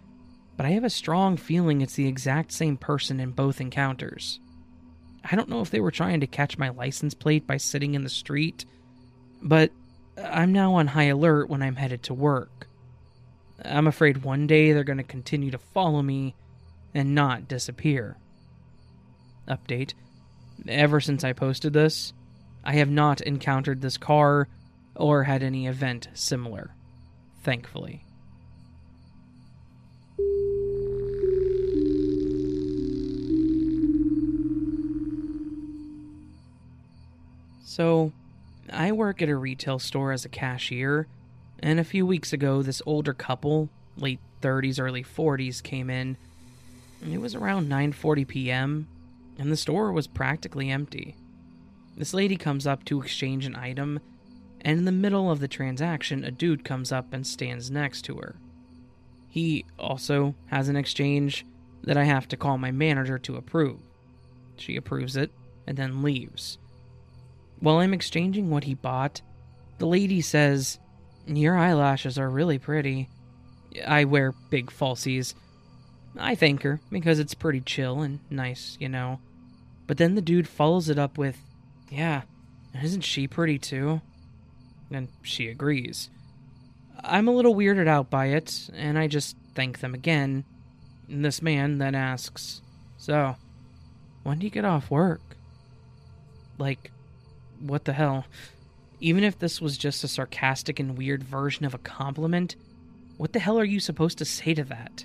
but 0.56 0.66
I 0.66 0.70
have 0.70 0.84
a 0.84 0.90
strong 0.90 1.36
feeling 1.36 1.80
it's 1.80 1.94
the 1.94 2.08
exact 2.08 2.52
same 2.52 2.76
person 2.76 3.20
in 3.20 3.30
both 3.30 3.60
encounters. 3.60 4.40
I 5.30 5.36
don't 5.36 5.48
know 5.48 5.60
if 5.60 5.70
they 5.70 5.80
were 5.80 5.90
trying 5.90 6.20
to 6.20 6.26
catch 6.26 6.58
my 6.58 6.70
license 6.70 7.14
plate 7.14 7.46
by 7.46 7.56
sitting 7.56 7.94
in 7.94 8.02
the 8.02 8.08
street, 8.08 8.64
but 9.42 9.70
I'm 10.16 10.52
now 10.52 10.74
on 10.74 10.88
high 10.88 11.04
alert 11.04 11.48
when 11.48 11.62
I'm 11.62 11.76
headed 11.76 12.02
to 12.04 12.14
work. 12.14 12.66
I'm 13.64 13.86
afraid 13.86 14.24
one 14.24 14.46
day 14.46 14.72
they're 14.72 14.84
going 14.84 14.98
to 14.98 15.04
continue 15.04 15.50
to 15.50 15.58
follow 15.58 16.02
me 16.02 16.34
and 16.94 17.14
not 17.14 17.48
disappear. 17.48 18.16
Update 19.48 19.94
Ever 20.66 21.00
since 21.00 21.22
I 21.22 21.32
posted 21.32 21.72
this, 21.72 22.12
I 22.64 22.74
have 22.74 22.90
not 22.90 23.20
encountered 23.20 23.80
this 23.80 23.96
car 23.96 24.48
or 24.96 25.24
had 25.24 25.42
any 25.42 25.66
event 25.66 26.08
similar. 26.14 26.74
Thankfully. 27.48 28.04
So, 37.64 38.12
I 38.70 38.92
work 38.92 39.22
at 39.22 39.30
a 39.30 39.34
retail 39.34 39.78
store 39.78 40.12
as 40.12 40.26
a 40.26 40.28
cashier, 40.28 41.06
and 41.60 41.80
a 41.80 41.84
few 41.84 42.04
weeks 42.04 42.34
ago, 42.34 42.60
this 42.60 42.82
older 42.84 43.14
couple, 43.14 43.70
late 43.96 44.20
30s, 44.42 44.78
early 44.78 45.02
40s, 45.02 45.62
came 45.62 45.88
in. 45.88 46.18
It 47.02 47.18
was 47.18 47.34
around 47.34 47.70
9:40 47.70 48.28
p.m., 48.28 48.88
and 49.38 49.50
the 49.50 49.56
store 49.56 49.90
was 49.90 50.06
practically 50.06 50.68
empty. 50.70 51.16
This 51.96 52.12
lady 52.12 52.36
comes 52.36 52.66
up 52.66 52.84
to 52.84 53.00
exchange 53.00 53.46
an 53.46 53.56
item, 53.56 54.00
and 54.60 54.78
in 54.78 54.84
the 54.84 54.92
middle 54.92 55.30
of 55.30 55.40
the 55.40 55.48
transaction, 55.48 56.24
a 56.24 56.30
dude 56.30 56.64
comes 56.64 56.92
up 56.92 57.12
and 57.12 57.26
stands 57.26 57.70
next 57.70 58.02
to 58.02 58.16
her. 58.16 58.36
He 59.28 59.64
also 59.78 60.34
has 60.46 60.68
an 60.68 60.76
exchange 60.76 61.46
that 61.84 61.96
I 61.96 62.04
have 62.04 62.26
to 62.28 62.36
call 62.36 62.58
my 62.58 62.70
manager 62.70 63.18
to 63.20 63.36
approve. 63.36 63.78
She 64.56 64.76
approves 64.76 65.16
it 65.16 65.30
and 65.66 65.76
then 65.76 66.02
leaves. 66.02 66.58
While 67.60 67.78
I'm 67.78 67.94
exchanging 67.94 68.50
what 68.50 68.64
he 68.64 68.74
bought, 68.74 69.20
the 69.78 69.86
lady 69.86 70.20
says, 70.20 70.78
Your 71.26 71.56
eyelashes 71.56 72.18
are 72.18 72.30
really 72.30 72.58
pretty. 72.58 73.08
I 73.86 74.04
wear 74.04 74.32
big 74.50 74.70
falsies. 74.70 75.34
I 76.18 76.34
thank 76.34 76.62
her 76.62 76.80
because 76.90 77.18
it's 77.18 77.34
pretty 77.34 77.60
chill 77.60 78.00
and 78.00 78.20
nice, 78.30 78.76
you 78.80 78.88
know. 78.88 79.20
But 79.86 79.98
then 79.98 80.14
the 80.14 80.22
dude 80.22 80.48
follows 80.48 80.88
it 80.88 80.98
up 80.98 81.16
with, 81.16 81.38
Yeah, 81.90 82.22
isn't 82.82 83.02
she 83.02 83.26
pretty 83.28 83.58
too? 83.58 84.00
And 84.90 85.08
she 85.22 85.48
agrees. 85.48 86.10
I'm 87.04 87.28
a 87.28 87.32
little 87.32 87.54
weirded 87.54 87.86
out 87.86 88.10
by 88.10 88.26
it, 88.26 88.70
and 88.74 88.98
I 88.98 89.06
just 89.06 89.36
thank 89.54 89.80
them 89.80 89.94
again. 89.94 90.44
And 91.08 91.24
this 91.24 91.42
man 91.42 91.78
then 91.78 91.94
asks, 91.94 92.60
So, 92.96 93.36
when 94.22 94.38
do 94.38 94.46
you 94.46 94.50
get 94.50 94.64
off 94.64 94.90
work? 94.90 95.20
Like, 96.58 96.90
what 97.60 97.84
the 97.84 97.92
hell? 97.92 98.26
Even 99.00 99.22
if 99.22 99.38
this 99.38 99.60
was 99.60 99.78
just 99.78 100.02
a 100.02 100.08
sarcastic 100.08 100.80
and 100.80 100.98
weird 100.98 101.22
version 101.22 101.64
of 101.64 101.74
a 101.74 101.78
compliment, 101.78 102.56
what 103.16 103.32
the 103.32 103.38
hell 103.38 103.58
are 103.58 103.64
you 103.64 103.80
supposed 103.80 104.18
to 104.18 104.24
say 104.24 104.54
to 104.54 104.64
that? 104.64 105.04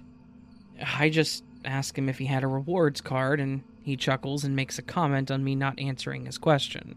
I 0.98 1.10
just 1.10 1.43
ask 1.63 1.98
him 1.98 2.10
if 2.10 2.17
he 2.17 2.26
had 2.26 2.43
a 2.43 2.48
rewards 2.48 3.02
card, 3.02 3.39
and 3.39 3.63
he 3.84 3.96
chuckles 3.96 4.43
and 4.43 4.56
makes 4.56 4.80
a 4.80 4.84
comment 4.84 5.30
on 5.30 5.43
me 5.43 5.56
not 5.56 5.80
answering 5.80 6.26
his 6.26 6.38
question. 6.38 6.96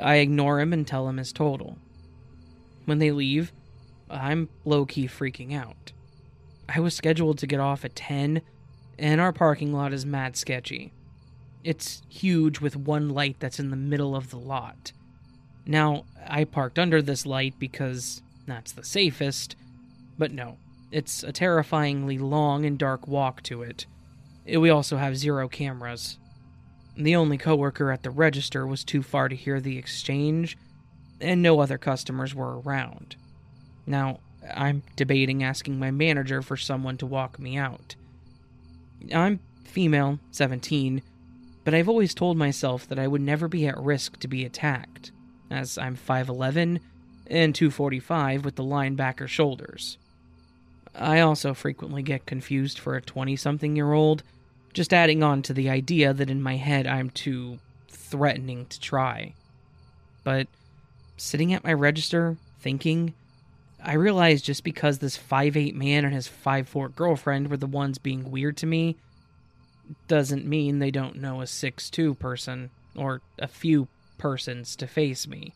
I 0.00 0.16
ignore 0.16 0.60
him 0.60 0.72
and 0.72 0.86
tell 0.86 1.08
him 1.08 1.18
his 1.18 1.32
total. 1.32 1.78
When 2.86 2.98
they 2.98 3.10
leave, 3.10 3.52
I'm 4.08 4.48
low 4.64 4.86
key 4.86 5.06
freaking 5.06 5.54
out. 5.54 5.92
I 6.68 6.80
was 6.80 6.94
scheduled 6.94 7.38
to 7.38 7.46
get 7.46 7.60
off 7.60 7.84
at 7.84 7.94
10, 7.94 8.40
and 8.98 9.20
our 9.20 9.32
parking 9.32 9.72
lot 9.72 9.92
is 9.92 10.06
mad 10.06 10.36
sketchy. 10.36 10.92
It's 11.62 12.02
huge 12.08 12.60
with 12.60 12.76
one 12.76 13.10
light 13.10 13.36
that's 13.38 13.60
in 13.60 13.70
the 13.70 13.76
middle 13.76 14.16
of 14.16 14.30
the 14.30 14.38
lot. 14.38 14.92
Now, 15.66 16.04
I 16.26 16.44
parked 16.44 16.78
under 16.78 17.02
this 17.02 17.26
light 17.26 17.54
because 17.58 18.22
that's 18.46 18.72
the 18.72 18.84
safest, 18.84 19.56
but 20.16 20.30
no, 20.30 20.58
it's 20.92 21.24
a 21.24 21.32
terrifyingly 21.32 22.18
long 22.18 22.64
and 22.64 22.78
dark 22.78 23.08
walk 23.08 23.42
to 23.44 23.62
it. 23.62 23.86
Eh, 24.46 24.56
we 24.56 24.70
also 24.70 24.96
have 24.96 25.16
zero 25.16 25.48
cameras. 25.48 26.18
The 26.96 27.16
only 27.16 27.36
coworker 27.36 27.90
at 27.90 28.04
the 28.04 28.10
register 28.10 28.66
was 28.66 28.84
too 28.84 29.02
far 29.02 29.28
to 29.28 29.36
hear 29.36 29.60
the 29.60 29.76
exchange, 29.76 30.56
and 31.20 31.42
no 31.42 31.60
other 31.60 31.78
customers 31.78 32.34
were 32.34 32.60
around. 32.60 33.16
Now, 33.86 34.20
I'm 34.54 34.82
debating 34.96 35.42
asking 35.42 35.78
my 35.78 35.90
manager 35.90 36.42
for 36.42 36.56
someone 36.56 36.96
to 36.98 37.06
walk 37.06 37.38
me 37.38 37.56
out. 37.56 37.94
I'm 39.14 39.40
female, 39.64 40.18
17, 40.30 41.02
but 41.64 41.74
I've 41.74 41.88
always 41.88 42.14
told 42.14 42.36
myself 42.36 42.88
that 42.88 42.98
I 42.98 43.08
would 43.08 43.20
never 43.20 43.48
be 43.48 43.66
at 43.66 43.78
risk 43.78 44.18
to 44.20 44.28
be 44.28 44.44
attacked, 44.44 45.10
as 45.50 45.76
I'm 45.76 45.96
5'11 45.96 46.80
and 47.28 47.54
245 47.54 48.44
with 48.44 48.56
the 48.56 48.62
linebacker 48.62 49.28
shoulders. 49.28 49.98
I 50.94 51.20
also 51.20 51.54
frequently 51.54 52.02
get 52.02 52.26
confused 52.26 52.78
for 52.78 52.96
a 52.96 53.02
20 53.02 53.36
something 53.36 53.76
year 53.76 53.92
old, 53.92 54.22
just 54.72 54.94
adding 54.94 55.22
on 55.22 55.42
to 55.42 55.52
the 55.52 55.68
idea 55.68 56.12
that 56.12 56.30
in 56.30 56.40
my 56.42 56.56
head 56.56 56.86
I'm 56.86 57.10
too 57.10 57.58
threatening 57.88 58.66
to 58.66 58.80
try. 58.80 59.34
But 60.24 60.48
sitting 61.16 61.52
at 61.52 61.64
my 61.64 61.72
register, 61.72 62.36
thinking, 62.60 63.14
I 63.82 63.94
realized 63.94 64.44
just 64.44 64.64
because 64.64 64.98
this 64.98 65.18
5'8 65.18 65.74
man 65.74 66.04
and 66.04 66.14
his 66.14 66.28
5'4 66.28 66.94
girlfriend 66.94 67.48
were 67.48 67.56
the 67.56 67.66
ones 67.66 67.98
being 67.98 68.30
weird 68.30 68.56
to 68.58 68.66
me, 68.66 68.96
doesn't 70.08 70.44
mean 70.44 70.78
they 70.78 70.90
don't 70.90 71.16
know 71.16 71.40
a 71.40 71.44
6'2 71.44 72.18
person 72.18 72.70
or 72.96 73.20
a 73.38 73.46
few 73.46 73.88
persons 74.18 74.74
to 74.76 74.86
face 74.86 75.26
me. 75.26 75.52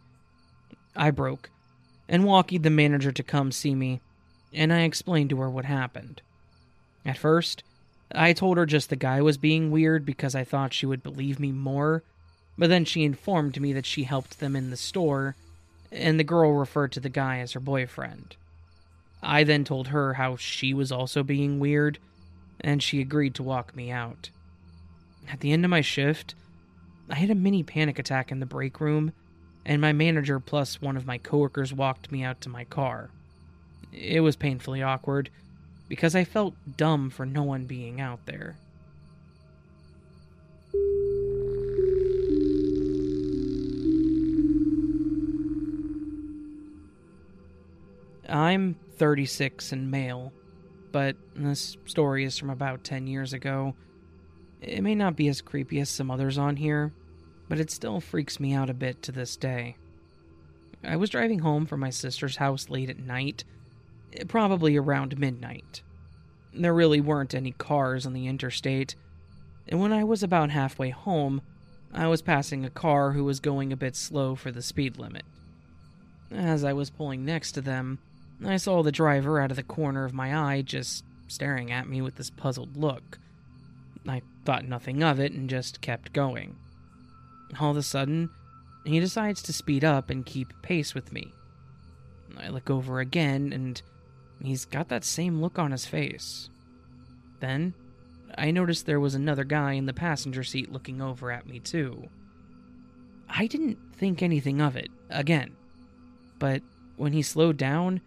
I 0.95 1.11
broke 1.11 1.51
and 2.09 2.25
walkied 2.25 2.63
the 2.63 2.71
manager 2.71 3.13
to 3.13 3.23
come 3.23 3.53
see 3.53 3.75
me, 3.75 4.01
and 4.53 4.73
I 4.73 4.81
explained 4.81 5.31
to 5.31 5.41
her 5.41 5.51
what 5.51 5.65
happened. 5.65 6.23
At 7.05 7.19
first, 7.19 7.63
I 8.13 8.33
told 8.33 8.57
her 8.57 8.67
just 8.67 8.91
the 8.91 8.97
guy 8.97 9.21
was 9.23 9.39
being 9.39 9.71
weird 9.71 10.05
because 10.05 10.35
I 10.35 10.45
thought 10.45 10.75
she 10.75 10.87
would 10.87 11.03
believe 11.03 11.39
me 11.41 11.53
more, 11.53 12.03
but 12.59 12.69
then 12.69 12.85
she 12.85 13.05
informed 13.05 13.61
me 13.61 13.73
that 13.73 13.87
she 13.87 14.03
helped 14.05 14.41
them 14.41 14.55
in 14.57 14.71
the 14.71 14.77
store, 14.77 15.37
and 15.93 16.19
the 16.19 16.25
girl 16.25 16.53
referred 16.53 16.93
to 16.93 17.01
the 17.01 17.09
guy 17.09 17.39
as 17.39 17.53
her 17.53 17.61
boyfriend. 17.61 18.37
I 19.23 19.45
then 19.45 19.65
told 19.65 19.89
her 19.89 20.15
how 20.15 20.37
she 20.37 20.73
was 20.73 20.91
also 20.91 21.23
being 21.23 21.61
weird 21.61 21.99
and 22.61 22.83
she 22.83 23.01
agreed 23.01 23.35
to 23.35 23.43
walk 23.43 23.75
me 23.75 23.91
out. 23.91 24.31
At 25.31 25.41
the 25.41 25.53
end 25.53 25.65
of 25.65 25.71
my 25.71 25.81
shift, 25.81 26.35
I 27.09 27.15
had 27.17 27.31
a 27.31 27.35
mini 27.35 27.63
panic 27.63 27.99
attack 27.99 28.31
in 28.31 28.41
the 28.41 28.47
break 28.47 28.81
room, 28.81 29.13
and 29.65 29.81
my 29.81 29.93
manager 29.93 30.41
plus 30.41 30.81
one 30.81 30.97
of 30.97 31.07
my 31.07 31.19
coworkers 31.19 31.73
walked 31.73 32.13
me 32.13 32.23
out 32.23 32.41
to 32.43 32.49
my 32.49 32.65
car. 32.65 33.11
It 33.93 34.21
was 34.21 34.37
painfully 34.37 34.83
awkward 34.83 35.31
because 35.89 36.15
I 36.15 36.25
felt 36.25 36.55
dumb 36.77 37.11
for 37.11 37.27
no 37.27 37.43
one 37.43 37.65
being 37.65 38.01
out 38.01 38.27
there. 38.27 38.57
I'm 48.31 48.77
36 48.97 49.73
and 49.73 49.91
male 49.91 50.33
but 50.93 51.17
this 51.35 51.77
story 51.87 52.25
is 52.25 52.39
from 52.39 52.51
about 52.51 52.85
10 52.85 53.07
years 53.07 53.33
ago. 53.33 53.75
It 54.61 54.83
may 54.83 54.95
not 54.95 55.17
be 55.17 55.29
as 55.29 55.41
creepy 55.41 55.81
as 55.81 55.89
some 55.89 56.11
others 56.11 56.39
on 56.39 56.57
here, 56.57 56.93
but 57.49 57.61
it 57.61 57.71
still 57.71 58.01
freaks 58.01 58.41
me 58.41 58.53
out 58.53 58.71
a 58.71 58.75
bit 58.75 59.03
to 59.03 59.13
this 59.13 59.37
day. 59.37 59.77
I 60.83 60.97
was 60.97 61.11
driving 61.11 61.41
home 61.41 61.67
from 61.67 61.81
my 61.81 61.91
sister's 61.91 62.37
house 62.37 62.71
late 62.71 62.91
at 62.91 62.99
night, 62.99 63.45
probably 64.29 64.77
around 64.77 65.19
midnight. 65.19 65.83
There 66.53 66.75
really 66.75 67.01
weren't 67.01 67.35
any 67.35 67.53
cars 67.53 68.07
on 68.07 68.13
the 68.13 68.27
interstate, 68.27 68.97
and 69.69 69.81
when 69.81 69.93
I 69.93 70.05
was 70.05 70.23
about 70.23 70.51
halfway 70.51 70.91
home, 70.91 71.43
I 71.93 72.07
was 72.09 72.23
passing 72.23 72.65
a 72.65 72.71
car 72.71 73.13
who 73.13 73.25
was 73.25 73.41
going 73.41 73.73
a 73.73 73.77
bit 73.77 73.95
slow 73.95 74.35
for 74.35 74.51
the 74.51 74.63
speed 74.63 74.99
limit. 74.99 75.25
As 76.31 76.65
I 76.65 76.73
was 76.73 76.91
pulling 76.91 77.25
next 77.25 77.53
to 77.53 77.61
them, 77.61 77.99
I 78.45 78.57
saw 78.57 78.83
the 78.83 78.93
driver 78.93 79.41
out 79.41 79.51
of 79.51 79.57
the 79.57 79.63
corner 79.63 80.05
of 80.05 80.15
my 80.15 80.37
eye 80.37 80.63
just 80.63 81.05
staring 81.29 81.71
at 81.71 81.89
me 81.89 82.01
with 82.01 82.17
this 82.17 82.31
puzzled 82.31 82.77
look. 82.77 83.19
I 84.09 84.23
thought 84.45 84.65
nothing 84.65 85.03
of 85.03 85.21
it 85.21 85.33
and 85.33 85.49
just 85.49 85.81
kept 85.81 86.13
going. 86.13 86.57
All 87.61 87.71
of 87.71 87.77
a 87.77 87.83
sudden, 87.83 88.31
he 88.85 88.99
decides 88.99 89.43
to 89.43 89.53
speed 89.53 89.85
up 89.85 90.11
and 90.11 90.25
keep 90.25 90.49
pace 90.63 90.95
with 90.95 91.13
me. 91.13 91.33
I 92.39 92.49
look 92.49 92.71
over 92.71 93.01
again, 93.01 93.53
and 93.53 93.81
he's 94.43 94.65
got 94.65 94.89
that 94.89 95.05
same 95.05 95.43
look 95.43 95.59
on 95.59 95.73
his 95.73 95.85
face. 95.85 96.49
Then, 97.41 97.75
I 98.39 98.51
noticed 98.51 98.87
there 98.87 99.01
was 99.01 99.15
another 99.15 99.45
guy 99.45 99.73
in 99.73 99.87
the 99.87 99.93
passenger 99.93 100.45
seat 100.45 100.73
looking 100.73 101.03
over 101.03 101.31
at 101.31 101.47
me, 101.47 101.59
too. 101.59 102.09
I 103.29 103.47
didn't 103.47 103.79
think 103.95 104.23
anything 104.23 104.61
of 104.61 104.77
it, 104.77 104.91
again. 105.11 105.57
But 106.39 106.63
when 106.97 107.13
he 107.13 107.23
slowed 107.23 107.57
down 107.57 108.01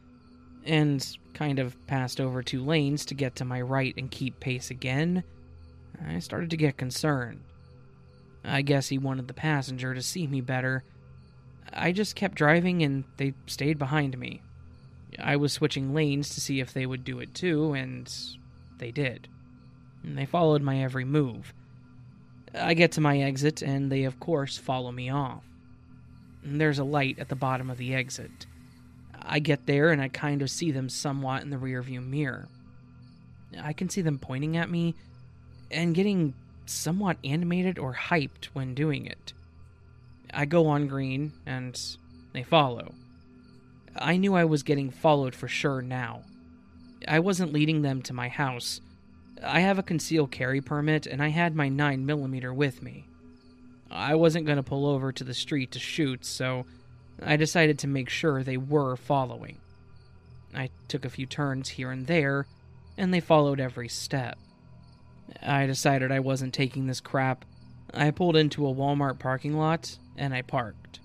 and 0.65 1.17
kind 1.33 1.59
of 1.59 1.75
passed 1.87 2.21
over 2.21 2.41
two 2.41 2.63
lanes 2.63 3.05
to 3.05 3.13
get 3.13 3.35
to 3.35 3.45
my 3.45 3.61
right 3.61 3.93
and 3.97 4.11
keep 4.11 4.39
pace 4.39 4.69
again, 4.69 5.23
I 6.05 6.19
started 6.19 6.49
to 6.51 6.57
get 6.57 6.77
concerned. 6.77 7.41
I 8.43 8.61
guess 8.61 8.89
he 8.89 8.97
wanted 8.97 9.27
the 9.27 9.33
passenger 9.33 9.93
to 9.93 10.01
see 10.01 10.27
me 10.27 10.41
better. 10.41 10.83
I 11.71 11.91
just 11.91 12.15
kept 12.15 12.35
driving 12.35 12.83
and 12.83 13.03
they 13.17 13.33
stayed 13.47 13.79
behind 13.79 14.17
me. 14.17 14.41
I 15.19 15.35
was 15.35 15.53
switching 15.53 15.93
lanes 15.93 16.29
to 16.29 16.41
see 16.41 16.59
if 16.59 16.73
they 16.73 16.85
would 16.85 17.03
do 17.03 17.19
it 17.19 17.33
too, 17.33 17.73
and 17.73 18.11
they 18.79 18.91
did. 18.91 19.27
And 20.03 20.17
they 20.17 20.25
followed 20.25 20.61
my 20.61 20.83
every 20.83 21.05
move. 21.05 21.53
I 22.53 22.73
get 22.73 22.91
to 22.93 23.01
my 23.01 23.19
exit, 23.19 23.61
and 23.61 23.91
they, 23.91 24.03
of 24.03 24.19
course, 24.19 24.57
follow 24.57 24.91
me 24.91 25.09
off. 25.09 25.43
There's 26.43 26.79
a 26.79 26.83
light 26.83 27.19
at 27.19 27.29
the 27.29 27.35
bottom 27.35 27.69
of 27.69 27.77
the 27.77 27.95
exit. 27.95 28.45
I 29.25 29.39
get 29.39 29.65
there, 29.65 29.91
and 29.91 30.01
I 30.01 30.09
kind 30.09 30.41
of 30.41 30.49
see 30.49 30.71
them 30.71 30.89
somewhat 30.89 31.43
in 31.43 31.49
the 31.49 31.57
rearview 31.57 32.05
mirror. 32.05 32.47
I 33.61 33.73
can 33.73 33.89
see 33.89 34.01
them 34.01 34.19
pointing 34.19 34.57
at 34.57 34.69
me 34.69 34.95
and 35.71 35.95
getting 35.95 36.33
somewhat 36.65 37.17
animated 37.23 37.79
or 37.79 37.93
hyped 37.93 38.45
when 38.53 38.73
doing 38.73 39.05
it. 39.05 39.33
I 40.33 40.45
go 40.45 40.67
on 40.67 40.87
green, 40.87 41.33
and 41.45 41.79
they 42.33 42.43
follow. 42.43 42.93
I 43.95 44.17
knew 44.17 44.33
I 44.35 44.45
was 44.45 44.63
getting 44.63 44.89
followed 44.89 45.35
for 45.35 45.47
sure 45.47 45.81
now. 45.81 46.23
I 47.07 47.19
wasn't 47.19 47.53
leading 47.53 47.81
them 47.81 48.01
to 48.03 48.13
my 48.13 48.27
house. 48.29 48.81
I 49.43 49.59
have 49.59 49.77
a 49.77 49.83
concealed 49.83 50.31
carry 50.31 50.61
permit, 50.61 51.05
and 51.05 51.21
I 51.21 51.29
had 51.29 51.55
my 51.55 51.69
9mm 51.69 52.55
with 52.55 52.81
me. 52.81 53.05
I 53.91 54.15
wasn't 54.15 54.45
going 54.45 54.57
to 54.57 54.63
pull 54.63 54.87
over 54.87 55.11
to 55.11 55.23
the 55.23 55.33
street 55.33 55.71
to 55.73 55.79
shoot, 55.79 56.25
so 56.25 56.65
I 57.25 57.37
decided 57.37 57.79
to 57.79 57.87
make 57.87 58.09
sure 58.09 58.43
they 58.43 58.57
were 58.57 58.95
following. 58.95 59.59
I 60.53 60.69
took 60.87 61.05
a 61.05 61.09
few 61.09 61.25
turns 61.25 61.69
here 61.69 61.91
and 61.91 62.05
there, 62.05 62.45
and 62.97 63.13
they 63.13 63.19
followed 63.19 63.59
every 63.59 63.89
step. 63.89 64.37
I 65.41 65.65
decided 65.65 66.11
I 66.11 66.19
wasn't 66.19 66.53
taking 66.53 66.87
this 66.87 66.99
crap. 66.99 67.45
I 67.93 68.11
pulled 68.11 68.35
into 68.35 68.67
a 68.67 68.73
Walmart 68.73 69.19
parking 69.19 69.57
lot 69.57 69.97
and 70.17 70.33
I 70.33 70.41
parked. 70.41 70.99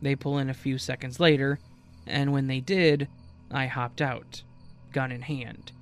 They 0.00 0.16
pull 0.16 0.38
in 0.38 0.50
a 0.50 0.54
few 0.54 0.78
seconds 0.78 1.20
later, 1.20 1.58
and 2.06 2.32
when 2.32 2.48
they 2.48 2.60
did, 2.60 3.08
I 3.50 3.66
hopped 3.66 4.00
out, 4.00 4.42
gun 4.92 5.12
in 5.12 5.22
hand. 5.22 5.72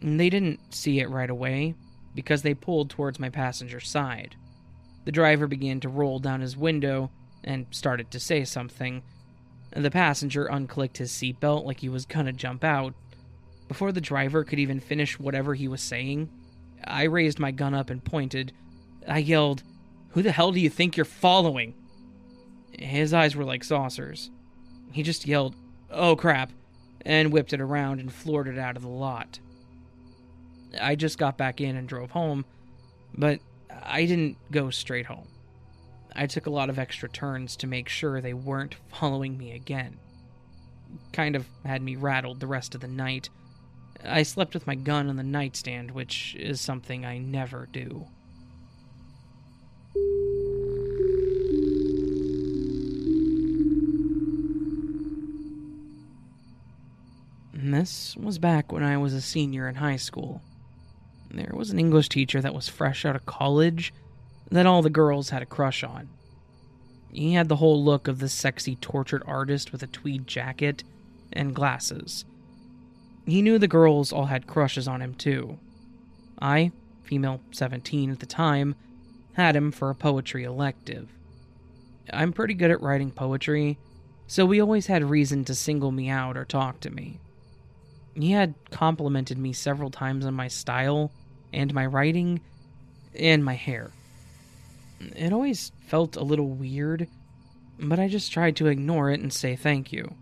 They 0.00 0.28
didn't 0.28 0.74
see 0.74 0.98
it 0.98 1.10
right 1.10 1.30
away 1.30 1.74
because 2.14 2.42
they 2.42 2.54
pulled 2.54 2.90
towards 2.90 3.20
my 3.20 3.28
passenger 3.28 3.78
side. 3.78 4.34
The 5.04 5.12
driver 5.12 5.46
began 5.46 5.78
to 5.80 5.88
roll 5.88 6.18
down 6.18 6.40
his 6.40 6.56
window 6.56 7.10
and 7.44 7.66
started 7.70 8.10
to 8.10 8.20
say 8.20 8.44
something. 8.44 9.02
The 9.74 9.90
passenger 9.90 10.48
unclicked 10.50 10.98
his 10.98 11.10
seatbelt 11.10 11.64
like 11.64 11.80
he 11.80 11.88
was 11.88 12.06
gonna 12.06 12.32
jump 12.32 12.64
out. 12.64 12.94
Before 13.68 13.92
the 13.92 14.00
driver 14.00 14.44
could 14.44 14.58
even 14.58 14.80
finish 14.80 15.18
whatever 15.18 15.54
he 15.54 15.68
was 15.68 15.80
saying, 15.80 16.28
I 16.84 17.04
raised 17.04 17.38
my 17.38 17.52
gun 17.52 17.74
up 17.74 17.90
and 17.90 18.04
pointed. 18.04 18.52
I 19.08 19.18
yelled, 19.18 19.62
Who 20.10 20.22
the 20.22 20.32
hell 20.32 20.52
do 20.52 20.60
you 20.60 20.68
think 20.68 20.96
you're 20.96 21.04
following? 21.04 21.74
His 22.78 23.14
eyes 23.14 23.36
were 23.36 23.44
like 23.44 23.64
saucers. 23.64 24.30
He 24.92 25.02
just 25.02 25.26
yelled, 25.26 25.56
Oh 25.90 26.16
crap, 26.16 26.52
and 27.04 27.32
whipped 27.32 27.52
it 27.52 27.60
around 27.60 28.00
and 28.00 28.12
floored 28.12 28.48
it 28.48 28.58
out 28.58 28.76
of 28.76 28.82
the 28.82 28.88
lot. 28.88 29.38
I 30.80 30.94
just 30.94 31.18
got 31.18 31.36
back 31.36 31.60
in 31.60 31.76
and 31.76 31.88
drove 31.88 32.10
home, 32.10 32.44
but 33.16 33.40
I 33.82 34.04
didn't 34.06 34.36
go 34.50 34.70
straight 34.70 35.06
home. 35.06 35.28
I 36.14 36.26
took 36.26 36.46
a 36.46 36.50
lot 36.50 36.70
of 36.70 36.78
extra 36.78 37.08
turns 37.08 37.56
to 37.56 37.66
make 37.66 37.88
sure 37.88 38.20
they 38.20 38.34
weren't 38.34 38.76
following 38.88 39.38
me 39.38 39.52
again. 39.52 39.98
Kind 41.12 41.36
of 41.36 41.46
had 41.64 41.82
me 41.82 41.96
rattled 41.96 42.40
the 42.40 42.46
rest 42.46 42.74
of 42.74 42.80
the 42.80 42.88
night 42.88 43.28
I 44.04 44.24
slept 44.24 44.54
with 44.54 44.66
my 44.66 44.74
gun 44.74 45.08
on 45.08 45.16
the 45.16 45.22
nightstand, 45.22 45.92
which 45.92 46.34
is 46.38 46.60
something 46.60 47.04
I 47.04 47.18
never 47.18 47.68
do. 47.70 48.06
this 57.72 58.16
was 58.16 58.38
back 58.38 58.70
when 58.70 58.82
I 58.82 58.98
was 58.98 59.14
a 59.14 59.20
senior 59.20 59.66
in 59.66 59.76
high 59.76 59.96
school. 59.96 60.42
There 61.30 61.52
was 61.54 61.70
an 61.70 61.78
English 61.78 62.10
teacher 62.10 62.42
that 62.42 62.54
was 62.54 62.68
fresh 62.68 63.06
out 63.06 63.16
of 63.16 63.24
college 63.24 63.94
that 64.52 64.66
all 64.66 64.82
the 64.82 64.90
girls 64.90 65.30
had 65.30 65.42
a 65.42 65.46
crush 65.46 65.82
on. 65.82 66.08
He 67.12 67.34
had 67.34 67.48
the 67.48 67.56
whole 67.56 67.82
look 67.82 68.08
of 68.08 68.18
the 68.18 68.28
sexy 68.28 68.76
tortured 68.76 69.22
artist 69.26 69.72
with 69.72 69.82
a 69.82 69.86
tweed 69.86 70.26
jacket 70.26 70.82
and 71.32 71.54
glasses. 71.54 72.24
He 73.26 73.42
knew 73.42 73.58
the 73.58 73.68
girls 73.68 74.12
all 74.12 74.26
had 74.26 74.46
crushes 74.46 74.88
on 74.88 75.00
him, 75.00 75.14
too. 75.14 75.58
I, 76.40 76.72
female 77.02 77.40
17 77.52 78.10
at 78.10 78.20
the 78.20 78.26
time, 78.26 78.74
had 79.34 79.54
him 79.54 79.70
for 79.70 79.90
a 79.90 79.94
poetry 79.94 80.44
elective. 80.44 81.08
I'm 82.12 82.32
pretty 82.32 82.54
good 82.54 82.70
at 82.70 82.80
writing 82.80 83.10
poetry, 83.10 83.78
so 84.26 84.44
we 84.44 84.60
always 84.60 84.86
had 84.86 85.04
reason 85.04 85.44
to 85.44 85.54
single 85.54 85.92
me 85.92 86.08
out 86.08 86.36
or 86.36 86.44
talk 86.44 86.80
to 86.80 86.90
me. 86.90 87.18
He 88.14 88.32
had 88.32 88.54
complimented 88.70 89.38
me 89.38 89.52
several 89.52 89.90
times 89.90 90.26
on 90.26 90.34
my 90.34 90.48
style, 90.48 91.12
and 91.52 91.72
my 91.72 91.86
writing, 91.86 92.40
and 93.14 93.44
my 93.44 93.54
hair. 93.54 93.90
It 95.16 95.32
always 95.32 95.72
felt 95.86 96.16
a 96.16 96.22
little 96.22 96.48
weird, 96.48 97.08
but 97.78 97.98
I 97.98 98.08
just 98.08 98.32
tried 98.32 98.56
to 98.56 98.68
ignore 98.68 99.10
it 99.10 99.20
and 99.20 99.32
say 99.32 99.56
thank 99.56 99.92
you. 99.92 100.14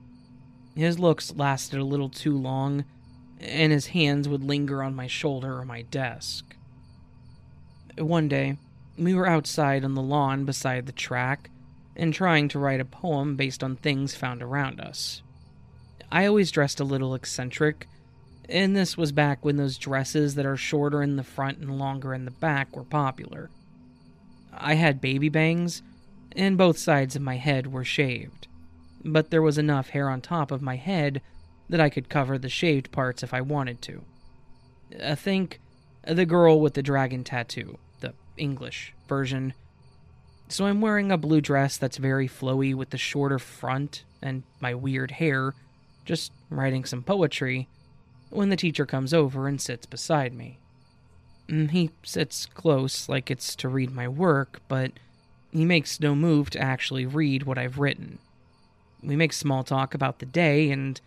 His 0.74 0.98
looks 0.98 1.34
lasted 1.34 1.78
a 1.80 1.84
little 1.84 2.08
too 2.08 2.36
long, 2.36 2.84
and 3.40 3.72
his 3.72 3.88
hands 3.88 4.28
would 4.28 4.44
linger 4.44 4.82
on 4.82 4.94
my 4.94 5.06
shoulder 5.06 5.58
or 5.58 5.64
my 5.64 5.82
desk. 5.82 6.56
One 7.98 8.28
day, 8.28 8.56
we 8.96 9.14
were 9.14 9.28
outside 9.28 9.84
on 9.84 9.94
the 9.94 10.02
lawn 10.02 10.44
beside 10.44 10.86
the 10.86 10.92
track 10.92 11.50
and 11.96 12.14
trying 12.14 12.48
to 12.48 12.58
write 12.58 12.80
a 12.80 12.84
poem 12.84 13.36
based 13.36 13.62
on 13.62 13.76
things 13.76 14.14
found 14.14 14.42
around 14.42 14.80
us. 14.80 15.22
I 16.10 16.26
always 16.26 16.50
dressed 16.50 16.80
a 16.80 16.84
little 16.84 17.14
eccentric, 17.14 17.86
and 18.48 18.74
this 18.74 18.96
was 18.96 19.12
back 19.12 19.44
when 19.44 19.56
those 19.56 19.78
dresses 19.78 20.34
that 20.34 20.46
are 20.46 20.56
shorter 20.56 21.02
in 21.02 21.16
the 21.16 21.22
front 21.22 21.58
and 21.58 21.78
longer 21.78 22.14
in 22.14 22.24
the 22.24 22.30
back 22.30 22.74
were 22.74 22.84
popular. 22.84 23.50
I 24.52 24.74
had 24.74 25.00
baby 25.00 25.28
bangs, 25.28 25.82
and 26.36 26.58
both 26.58 26.78
sides 26.78 27.16
of 27.16 27.22
my 27.22 27.36
head 27.36 27.72
were 27.72 27.84
shaved 27.84 28.48
but 29.04 29.30
there 29.30 29.42
was 29.42 29.58
enough 29.58 29.90
hair 29.90 30.08
on 30.08 30.20
top 30.20 30.50
of 30.50 30.62
my 30.62 30.76
head 30.76 31.20
that 31.68 31.80
I 31.80 31.88
could 31.88 32.08
cover 32.08 32.38
the 32.38 32.48
shaved 32.48 32.90
parts 32.92 33.22
if 33.22 33.32
I 33.32 33.40
wanted 33.40 33.80
to. 33.82 34.02
I 35.02 35.14
think 35.14 35.60
the 36.06 36.26
girl 36.26 36.60
with 36.60 36.74
the 36.74 36.82
dragon 36.82 37.24
tattoo, 37.24 37.78
the 38.00 38.14
English 38.36 38.92
version. 39.08 39.54
So 40.48 40.66
I'm 40.66 40.80
wearing 40.80 41.12
a 41.12 41.16
blue 41.16 41.40
dress 41.40 41.76
that's 41.76 41.96
very 41.96 42.28
flowy 42.28 42.74
with 42.74 42.90
the 42.90 42.98
shorter 42.98 43.38
front 43.38 44.04
and 44.20 44.42
my 44.60 44.74
weird 44.74 45.12
hair, 45.12 45.54
just 46.04 46.32
writing 46.50 46.84
some 46.84 47.02
poetry, 47.02 47.68
when 48.30 48.48
the 48.48 48.56
teacher 48.56 48.84
comes 48.84 49.14
over 49.14 49.46
and 49.46 49.60
sits 49.60 49.86
beside 49.86 50.34
me. 50.34 50.58
Mm, 51.50 51.70
he 51.70 51.90
sits 52.04 52.46
close 52.46 53.08
like 53.08 53.30
it's 53.30 53.56
to 53.56 53.68
read 53.68 53.90
my 53.92 54.06
work, 54.06 54.60
but 54.68 54.92
he 55.50 55.64
makes 55.64 56.00
no 56.00 56.14
move 56.14 56.48
to 56.50 56.60
actually 56.60 57.04
read 57.04 57.42
what 57.42 57.58
I've 57.58 57.78
written. 57.78 58.18
We 59.02 59.16
make 59.16 59.32
small 59.32 59.64
talk 59.64 59.92
about 59.92 60.20
the 60.20 60.26
day 60.26 60.70
and 60.70 61.00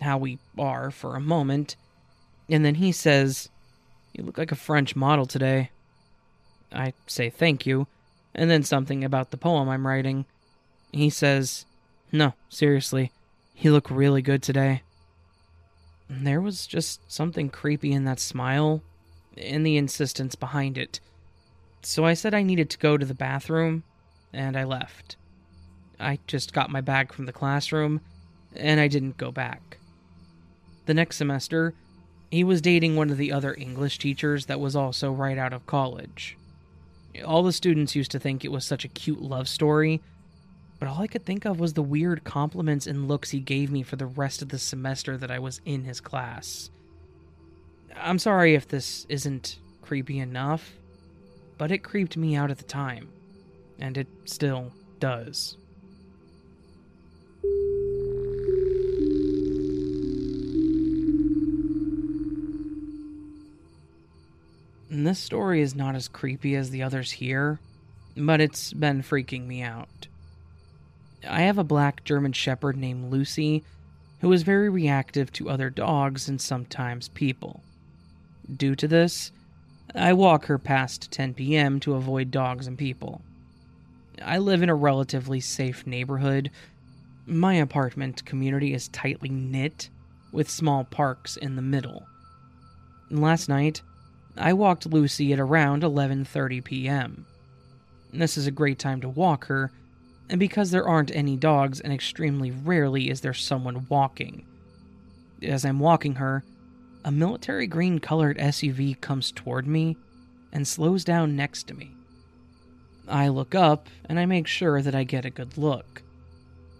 how 0.00 0.18
we 0.18 0.38
are 0.58 0.90
for 0.90 1.16
a 1.16 1.20
moment, 1.20 1.74
and 2.48 2.64
then 2.64 2.76
he 2.76 2.92
says, 2.92 3.48
You 4.12 4.22
look 4.22 4.38
like 4.38 4.52
a 4.52 4.56
French 4.56 4.94
model 4.94 5.26
today. 5.26 5.70
I 6.72 6.92
say 7.06 7.28
thank 7.28 7.66
you, 7.66 7.88
and 8.34 8.48
then 8.48 8.62
something 8.62 9.02
about 9.02 9.30
the 9.30 9.36
poem 9.36 9.68
I'm 9.68 9.86
writing. 9.86 10.24
He 10.92 11.10
says, 11.10 11.66
No, 12.12 12.34
seriously, 12.48 13.10
you 13.56 13.72
look 13.72 13.90
really 13.90 14.22
good 14.22 14.42
today. 14.42 14.82
There 16.08 16.40
was 16.40 16.66
just 16.66 17.00
something 17.10 17.50
creepy 17.50 17.92
in 17.92 18.04
that 18.04 18.20
smile 18.20 18.82
and 19.40 19.64
the 19.64 19.76
insistence 19.76 20.34
behind 20.34 20.78
it. 20.78 21.00
So 21.82 22.04
I 22.04 22.14
said 22.14 22.34
I 22.34 22.42
needed 22.42 22.70
to 22.70 22.78
go 22.78 22.96
to 22.96 23.06
the 23.06 23.14
bathroom, 23.14 23.84
and 24.32 24.56
I 24.56 24.64
left. 24.64 25.16
I 25.98 26.18
just 26.26 26.52
got 26.52 26.70
my 26.70 26.80
bag 26.80 27.12
from 27.12 27.26
the 27.26 27.32
classroom, 27.32 28.00
and 28.54 28.80
I 28.80 28.88
didn't 28.88 29.16
go 29.16 29.30
back. 29.30 29.78
The 30.86 30.94
next 30.94 31.16
semester, 31.16 31.74
He 32.30 32.44
was 32.44 32.60
dating 32.60 32.94
one 32.94 33.10
of 33.10 33.16
the 33.16 33.32
other 33.32 33.54
English 33.54 33.98
teachers 33.98 34.46
that 34.46 34.60
was 34.60 34.76
also 34.76 35.10
right 35.10 35.36
out 35.36 35.52
of 35.52 35.66
college. 35.66 36.36
All 37.24 37.42
the 37.42 37.52
students 37.52 37.96
used 37.96 38.12
to 38.12 38.20
think 38.20 38.44
it 38.44 38.52
was 38.52 38.64
such 38.64 38.84
a 38.84 38.88
cute 38.88 39.20
love 39.20 39.48
story, 39.48 40.00
but 40.78 40.88
all 40.88 41.02
I 41.02 41.08
could 41.08 41.24
think 41.24 41.44
of 41.44 41.58
was 41.58 41.74
the 41.74 41.82
weird 41.82 42.22
compliments 42.22 42.86
and 42.86 43.08
looks 43.08 43.30
he 43.30 43.40
gave 43.40 43.70
me 43.72 43.82
for 43.82 43.96
the 43.96 44.06
rest 44.06 44.42
of 44.42 44.50
the 44.50 44.58
semester 44.58 45.16
that 45.16 45.30
I 45.30 45.40
was 45.40 45.60
in 45.64 45.84
his 45.84 46.00
class. 46.00 46.70
I'm 47.96 48.18
sorry 48.18 48.54
if 48.54 48.68
this 48.68 49.06
isn't 49.08 49.58
creepy 49.82 50.18
enough, 50.18 50.72
but 51.58 51.70
it 51.70 51.78
creeped 51.78 52.16
me 52.16 52.36
out 52.36 52.50
at 52.50 52.58
the 52.58 52.64
time, 52.64 53.08
and 53.78 53.96
it 53.96 54.08
still 54.24 54.72
does. 54.98 55.56
And 64.90 65.06
this 65.06 65.18
story 65.18 65.60
is 65.60 65.74
not 65.74 65.94
as 65.94 66.08
creepy 66.08 66.56
as 66.56 66.70
the 66.70 66.82
others 66.82 67.12
here, 67.12 67.60
but 68.16 68.40
it's 68.40 68.72
been 68.72 69.02
freaking 69.02 69.46
me 69.46 69.62
out. 69.62 70.08
I 71.28 71.42
have 71.42 71.58
a 71.58 71.64
black 71.64 72.04
German 72.04 72.32
Shepherd 72.32 72.76
named 72.76 73.10
Lucy 73.10 73.62
who 74.20 74.32
is 74.32 74.42
very 74.42 74.68
reactive 74.68 75.32
to 75.32 75.48
other 75.48 75.70
dogs 75.70 76.28
and 76.28 76.40
sometimes 76.40 77.08
people. 77.08 77.62
Due 78.56 78.74
to 78.74 78.88
this, 78.88 79.32
I 79.94 80.12
walk 80.12 80.46
her 80.46 80.58
past 80.58 81.10
10 81.10 81.34
p.m. 81.34 81.80
to 81.80 81.94
avoid 81.94 82.30
dogs 82.30 82.66
and 82.66 82.78
people. 82.78 83.22
I 84.22 84.38
live 84.38 84.62
in 84.62 84.68
a 84.68 84.74
relatively 84.74 85.40
safe 85.40 85.86
neighborhood. 85.86 86.50
My 87.26 87.54
apartment 87.54 88.24
community 88.24 88.74
is 88.74 88.88
tightly 88.88 89.28
knit, 89.28 89.88
with 90.32 90.50
small 90.50 90.84
parks 90.84 91.36
in 91.36 91.56
the 91.56 91.62
middle. 91.62 92.06
Last 93.10 93.48
night, 93.48 93.82
I 94.36 94.52
walked 94.52 94.86
Lucy 94.86 95.32
at 95.32 95.40
around 95.40 95.82
11:30 95.82 96.62
p.m. 96.64 97.26
This 98.12 98.36
is 98.36 98.46
a 98.46 98.52
great 98.52 98.78
time 98.78 99.00
to 99.00 99.08
walk 99.08 99.46
her, 99.46 99.72
and 100.28 100.38
because 100.38 100.70
there 100.70 100.86
aren't 100.86 101.14
any 101.14 101.36
dogs 101.36 101.80
and 101.80 101.92
extremely 101.92 102.50
rarely 102.50 103.10
is 103.10 103.20
there 103.20 103.34
someone 103.34 103.86
walking. 103.88 104.44
As 105.42 105.64
I'm 105.64 105.80
walking 105.80 106.16
her, 106.16 106.44
a 107.04 107.10
military 107.10 107.66
green 107.66 107.98
colored 107.98 108.38
SUV 108.38 109.00
comes 109.00 109.32
toward 109.32 109.66
me 109.66 109.96
and 110.52 110.66
slows 110.66 111.04
down 111.04 111.36
next 111.36 111.68
to 111.68 111.74
me. 111.74 111.92
I 113.08 113.28
look 113.28 113.54
up 113.54 113.88
and 114.08 114.18
I 114.20 114.26
make 114.26 114.46
sure 114.46 114.82
that 114.82 114.94
I 114.94 115.04
get 115.04 115.24
a 115.24 115.30
good 115.30 115.56
look. 115.56 116.02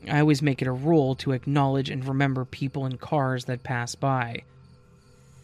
I 0.09 0.21
always 0.21 0.43
make 0.43 0.63
it 0.63 0.69
a 0.69 0.73
rule 0.73 1.15
to 1.17 1.33
acknowledge 1.33 1.91
and 1.91 2.07
remember 2.07 2.45
people 2.45 2.87
in 2.87 2.97
cars 2.97 3.45
that 3.47 3.63
pass 3.63 3.95
by. 3.95 4.43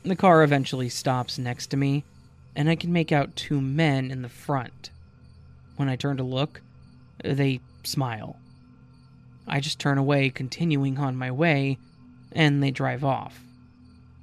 The 0.02 0.16
car 0.16 0.42
eventually 0.42 0.88
stops 0.88 1.38
next 1.38 1.66
to 1.68 1.76
me, 1.76 2.04
and 2.54 2.70
I 2.70 2.76
can 2.76 2.92
make 2.92 3.12
out 3.12 3.36
two 3.36 3.60
men 3.60 4.10
in 4.10 4.22
the 4.22 4.28
front. 4.28 4.90
When 5.76 5.88
I 5.88 5.96
turn 5.96 6.16
to 6.18 6.22
look, 6.22 6.62
they 7.22 7.60
smile. 7.82 8.36
I 9.46 9.60
just 9.60 9.78
turn 9.78 9.98
away, 9.98 10.30
continuing 10.30 10.98
on 10.98 11.16
my 11.16 11.30
way, 11.30 11.78
and 12.32 12.62
they 12.62 12.70
drive 12.70 13.04
off. 13.04 13.40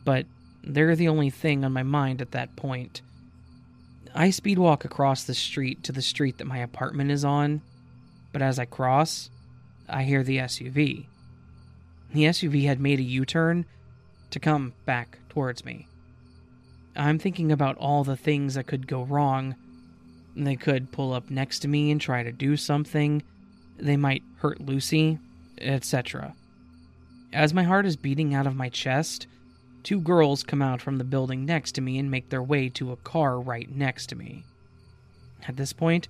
But 0.04 0.26
they're 0.64 0.96
the 0.96 1.08
only 1.08 1.30
thing 1.30 1.66
on 1.66 1.74
my 1.74 1.84
mind 1.84 2.22
at 2.22 2.32
that 2.32 2.56
point. 2.56 3.02
I 4.16 4.30
speed 4.30 4.60
walk 4.60 4.86
across 4.86 5.24
the 5.24 5.34
street 5.34 5.84
to 5.84 5.92
the 5.92 6.02
street 6.02 6.38
that 6.38 6.46
my 6.48 6.60
apartment 6.60 7.12
is 7.12 7.26
on, 7.26 7.62
but 8.32 8.42
as 8.42 8.60
I 8.60 8.66
cross, 8.66 9.30
I 9.90 10.04
hear 10.04 10.24
the 10.24 10.38
SUV. 10.38 11.06
The 12.14 12.24
SUV 12.26 12.66
had 12.66 12.80
made 12.80 13.00
a 13.00 13.04
U 13.04 13.26
turn 13.26 13.66
to 14.30 14.40
come 14.40 14.74
back 14.86 15.18
towards 15.30 15.66
me. 15.66 15.88
I'm 16.96 17.18
thinking 17.18 17.52
about 17.52 17.78
all 17.78 18.04
the 18.04 18.16
things 18.16 18.54
that 18.54 18.68
could 18.68 18.88
go 18.88 19.04
wrong. 19.04 19.56
They 20.36 20.56
could 20.56 20.92
pull 20.92 21.12
up 21.12 21.30
next 21.30 21.60
to 21.60 21.68
me 21.68 21.92
and 21.92 22.00
try 22.00 22.24
to 22.24 22.32
do 22.32 22.56
something. 22.56 23.24
They 23.78 23.98
might 23.98 24.24
hurt 24.38 24.62
Lucy, 24.62 25.18
etc. 25.60 26.36
As 27.32 27.54
my 27.54 27.64
heart 27.64 27.88
is 27.88 27.96
beating 27.96 28.36
out 28.36 28.46
of 28.46 28.56
my 28.56 28.70
chest, 28.70 29.26
two 29.84 30.00
girls 30.00 30.44
come 30.44 30.62
out 30.62 30.82
from 30.82 30.98
the 30.98 31.04
building 31.04 31.46
next 31.46 31.74
to 31.74 31.82
me 31.82 32.00
and 32.00 32.10
make 32.10 32.30
their 32.30 32.44
way 32.44 32.70
to 32.70 32.92
a 32.92 32.98
car 32.98 33.40
right 33.40 33.70
next 33.70 34.08
to 34.08 34.16
me. 34.16 34.44
At 35.48 35.58
this 35.58 35.74
point, 35.74 36.08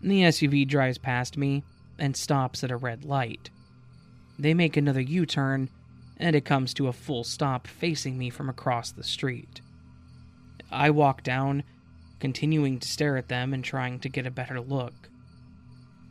the 0.00 0.22
SUV 0.22 0.66
drives 0.66 0.98
past 0.98 1.36
me 1.36 1.64
and 1.98 2.16
stops 2.16 2.62
at 2.62 2.70
a 2.70 2.76
red 2.76 3.04
light. 3.04 3.50
They 4.38 4.54
make 4.54 4.76
another 4.76 5.00
U 5.00 5.26
turn 5.26 5.68
and 6.18 6.34
it 6.34 6.44
comes 6.44 6.74
to 6.74 6.88
a 6.88 6.92
full 6.92 7.24
stop 7.24 7.66
facing 7.66 8.18
me 8.18 8.30
from 8.30 8.48
across 8.48 8.90
the 8.90 9.04
street. 9.04 9.60
I 10.70 10.90
walk 10.90 11.22
down, 11.22 11.62
continuing 12.20 12.78
to 12.80 12.88
stare 12.88 13.16
at 13.16 13.28
them 13.28 13.54
and 13.54 13.64
trying 13.64 14.00
to 14.00 14.08
get 14.08 14.26
a 14.26 14.30
better 14.30 14.60
look. 14.60 15.08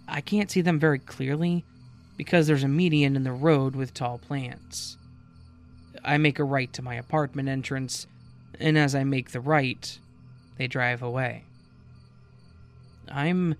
I 0.07 0.21
can't 0.21 0.49
see 0.49 0.61
them 0.61 0.79
very 0.79 0.99
clearly 0.99 1.65
because 2.15 2.47
there's 2.47 2.63
a 2.63 2.69
median 2.69 3.15
in 3.15 3.23
the 3.23 3.31
road 3.31 3.75
with 3.75 3.93
tall 3.93 4.17
plants. 4.17 4.97
I 6.03 6.17
make 6.17 6.39
a 6.39 6.43
right 6.43 6.71
to 6.73 6.81
my 6.81 6.95
apartment 6.95 7.49
entrance, 7.49 8.07
and 8.59 8.77
as 8.77 8.95
I 8.95 9.03
make 9.03 9.31
the 9.31 9.41
right, 9.41 9.99
they 10.57 10.67
drive 10.67 11.01
away. 11.01 11.43
I'm 13.09 13.55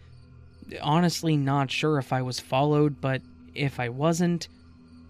honestly 0.82 1.38
not 1.38 1.71
sure 1.71 1.97
if 1.97 2.12
I 2.12 2.21
was 2.21 2.39
followed, 2.39 3.00
but 3.00 3.21
if 3.56 3.80
I 3.80 3.89
wasn't, 3.89 4.47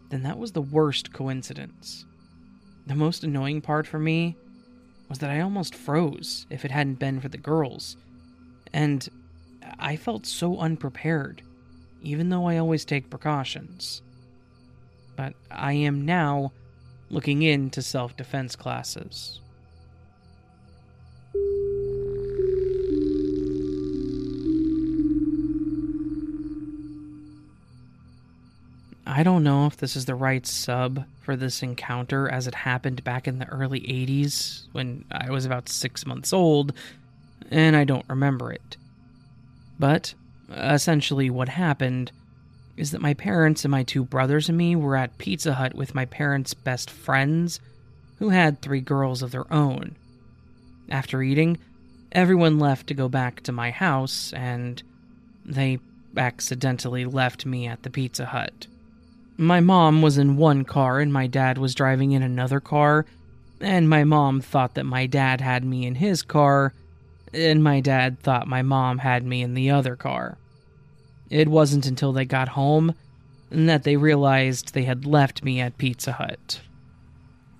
then 0.10 0.24
that 0.24 0.38
was 0.38 0.52
the 0.52 0.62
worst 0.62 1.14
coincidence. 1.14 2.06
The 2.86 2.96
most 2.96 3.24
annoying 3.24 3.62
part 3.62 3.88
for 3.88 4.00
me 4.00 4.36
was 5.10 5.20
that 5.20 5.30
I 5.30 5.42
almost 5.42 5.76
froze 5.76 6.46
if 6.50 6.64
it 6.64 6.72
hadn't 6.72 7.00
been 7.00 7.20
for 7.20 7.30
the 7.30 7.38
girls. 7.38 7.98
And 8.74 9.08
I 9.80 9.96
felt 9.96 10.26
so 10.26 10.60
unprepared, 10.60 11.42
even 12.02 12.30
though 12.30 12.48
I 12.48 12.58
always 12.58 12.86
take 12.86 13.10
precautions. 13.10 14.02
But 15.16 15.34
I 15.50 15.74
am 15.74 16.06
now 16.06 16.52
looking 17.10 17.42
into 17.42 17.82
self 17.82 18.16
defense 18.18 18.56
classes. 18.56 19.40
I 29.06 29.24
don't 29.24 29.44
know 29.44 29.66
if 29.66 29.78
this 29.78 29.96
is 29.96 30.06
the 30.06 30.16
right 30.16 30.46
sub 30.46 31.06
for 31.22 31.36
this 31.36 31.64
encounter 31.64 32.30
as 32.30 32.46
it 32.46 32.54
happened 32.54 33.04
back 33.04 33.28
in 33.28 33.40
the 33.40 33.48
early 33.48 33.80
80s 33.80 34.68
when 34.74 35.06
I 35.12 35.32
was 35.32 35.46
about 35.46 35.70
six 35.70 36.06
months 36.06 36.34
old, 36.34 36.74
and 37.50 37.76
I 37.76 37.84
don't 37.84 38.06
remember 38.10 38.52
it. 38.52 38.78
But 39.80 40.14
essentially, 40.52 41.30
what 41.30 41.50
happened 41.50 42.12
is 42.78 42.92
that 42.92 43.02
my 43.02 43.14
parents 43.14 43.66
and 43.66 43.72
my 43.72 43.84
two 43.84 44.06
brothers 44.06 44.48
and 44.48 44.58
me 44.58 44.76
were 44.76 44.96
at 44.96 45.18
Pizza 45.18 45.56
Hut 45.56 45.74
with 45.74 45.96
my 45.96 46.06
parents' 46.06 46.54
best 46.54 46.90
friends, 46.90 47.60
who 48.20 48.30
had 48.30 48.62
three 48.62 48.82
girls 48.82 49.22
of 49.22 49.32
their 49.32 49.52
own. 49.52 49.96
After 50.90 51.22
eating, 51.22 51.58
everyone 52.12 52.60
left 52.60 52.88
to 52.88 52.94
go 52.94 53.10
back 53.10 53.42
to 53.44 53.52
my 53.52 53.72
house, 53.72 54.32
and 54.34 54.82
they 55.44 55.80
accidentally 56.16 57.06
left 57.06 57.46
me 57.46 57.68
at 57.68 57.84
the 57.84 57.90
Pizza 57.90 58.28
Hut. 58.28 58.68
My 59.38 59.60
mom 59.60 60.02
was 60.02 60.18
in 60.18 60.38
one 60.38 60.64
car 60.64 61.00
and 61.00 61.14
my 61.14 61.28
dad 61.28 61.60
was 61.60 61.76
driving 61.76 62.12
in 62.12 62.24
another 62.24 62.60
car, 62.60 63.06
and 63.62 63.90
my 63.90 64.04
mom 64.04 64.42
thought 64.42 64.74
that 64.76 64.86
my 64.86 65.06
dad 65.06 65.42
had 65.42 65.64
me 65.64 65.86
in 65.86 65.96
his 65.96 66.24
car, 66.24 66.74
and 67.34 67.64
my 67.64 67.80
dad 67.80 68.20
thought 68.20 68.48
my 68.48 68.62
mom 68.62 69.00
had 69.00 69.24
me 69.24 69.44
in 69.44 69.54
the 69.54 69.70
other 69.70 69.96
car. 69.96 70.38
It 71.30 71.48
wasn't 71.48 71.86
until 71.86 72.14
they 72.14 72.26
got 72.26 72.50
home 72.50 72.94
that 73.50 73.84
they 73.84 73.98
realized 73.98 74.74
they 74.74 74.84
had 74.84 75.06
left 75.06 75.44
me 75.44 75.60
at 75.60 75.78
Pizza 75.78 76.14
Hut. 76.14 76.62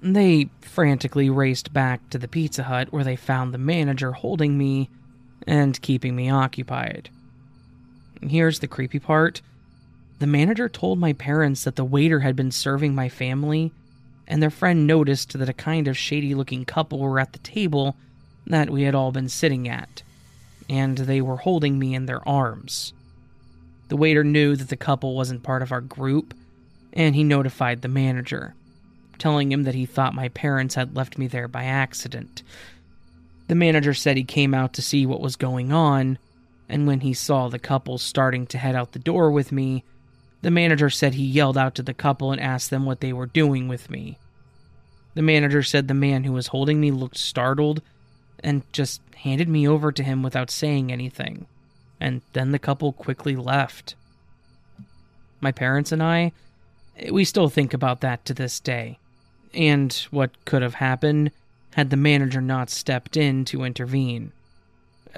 They 0.02 0.50
frantically 0.62 1.30
raced 1.30 1.74
back 1.74 2.10
to 2.10 2.18
the 2.18 2.28
Pizza 2.28 2.64
Hut 2.64 2.92
where 2.92 3.04
they 3.04 3.16
found 3.16 3.54
the 3.54 3.58
manager 3.58 4.12
holding 4.12 4.58
me 4.58 4.90
and 5.46 5.82
keeping 5.82 6.16
me 6.16 6.30
occupied. 6.30 7.10
Here's 8.22 8.60
the 8.60 8.68
creepy 8.68 9.00
part 9.00 9.42
the 10.20 10.28
manager 10.28 10.68
told 10.68 10.98
my 10.98 11.14
parents 11.14 11.64
that 11.64 11.76
the 11.76 11.86
waiter 11.86 12.22
had 12.22 12.36
been 12.36 12.52
serving 12.52 12.96
my 12.96 13.08
family, 13.08 13.72
and 14.28 14.42
their 14.42 14.50
friend 14.50 14.88
noticed 14.88 15.38
that 15.38 15.50
a 15.50 15.54
kind 15.54 15.88
of 15.88 15.96
shady 15.96 16.34
looking 16.34 16.66
couple 16.66 17.00
were 17.00 17.20
at 17.20 17.34
the 17.34 17.40
table 17.40 17.96
that 18.48 18.72
we 18.72 18.84
had 18.84 18.96
all 18.96 19.12
been 19.12 19.30
sitting 19.30 19.70
at, 19.70 20.02
and 20.68 20.98
they 20.98 21.22
were 21.22 21.38
holding 21.38 21.78
me 21.78 21.94
in 21.94 22.08
their 22.08 22.28
arms. 22.28 22.94
The 23.90 23.98
waiter 23.98 24.24
knew 24.24 24.56
that 24.56 24.70
the 24.70 24.76
couple 24.76 25.16
wasn't 25.16 25.44
part 25.44 25.62
of 25.62 25.72
our 25.72 25.82
group, 25.82 26.34
and 26.94 27.16
he 27.16 27.24
notified 27.24 27.82
the 27.82 27.88
manager, 27.88 28.54
telling 29.18 29.52
him 29.52 29.64
that 29.64 29.76
he 29.76 29.86
thought 29.86 30.14
my 30.14 30.30
parents 30.30 30.76
had 30.76 30.96
left 30.96 31.18
me 31.18 31.28
there 31.28 31.48
by 31.48 31.64
accident. 31.64 32.44
The 33.48 33.56
manager 33.56 33.94
said 33.94 34.18
he 34.18 34.24
came 34.24 34.54
out 34.54 34.74
to 34.74 34.82
see 34.82 35.06
what 35.06 35.22
was 35.22 35.36
going 35.36 35.72
on, 35.72 36.18
and 36.68 36.86
when 36.86 37.00
he 37.00 37.14
saw 37.14 37.48
the 37.48 37.60
couple 37.60 37.98
starting 37.98 38.46
to 38.48 38.58
head 38.58 38.76
out 38.76 38.92
the 38.92 39.00
door 39.00 39.32
with 39.32 39.52
me, 39.52 39.84
the 40.42 40.52
manager 40.52 40.90
said 40.90 41.14
he 41.14 41.26
yelled 41.26 41.58
out 41.58 41.76
to 41.76 41.82
the 41.82 41.94
couple 41.94 42.32
and 42.32 42.42
asked 42.42 42.70
them 42.70 42.86
what 42.86 43.00
they 43.00 43.14
were 43.14 43.26
doing 43.26 43.68
with 43.68 43.90
me. 43.90 44.18
The 45.14 45.22
manager 45.22 45.64
said 45.64 45.88
the 45.88 45.94
man 45.94 46.26
who 46.26 46.34
was 46.34 46.48
holding 46.48 46.80
me 46.80 46.92
looked 46.92 47.18
startled 47.18 47.82
and 48.44 48.62
just 48.72 49.02
handed 49.16 49.50
me 49.50 49.68
over 49.68 49.92
to 49.92 50.04
him 50.04 50.22
without 50.22 50.52
saying 50.52 50.92
anything. 50.92 51.48
And 52.00 52.22
then 52.34 52.52
the 52.52 52.60
couple 52.60 52.94
quickly 52.94 53.36
left. 53.36 53.96
My 55.42 55.52
parents 55.52 55.92
and 55.92 56.02
I, 56.02 56.32
we 57.12 57.26
still 57.26 57.50
think 57.50 57.74
about 57.74 58.02
that 58.02 58.26
to 58.26 58.34
this 58.34 58.60
day. 58.60 59.00
And 59.54 59.94
what 60.12 60.46
could 60.46 60.62
have 60.62 60.76
happened 60.76 61.32
had 61.74 61.90
the 61.90 61.98
manager 61.98 62.42
not 62.42 62.70
stepped 62.70 63.18
in 63.18 63.46
to 63.46 63.64
intervene. 63.64 64.32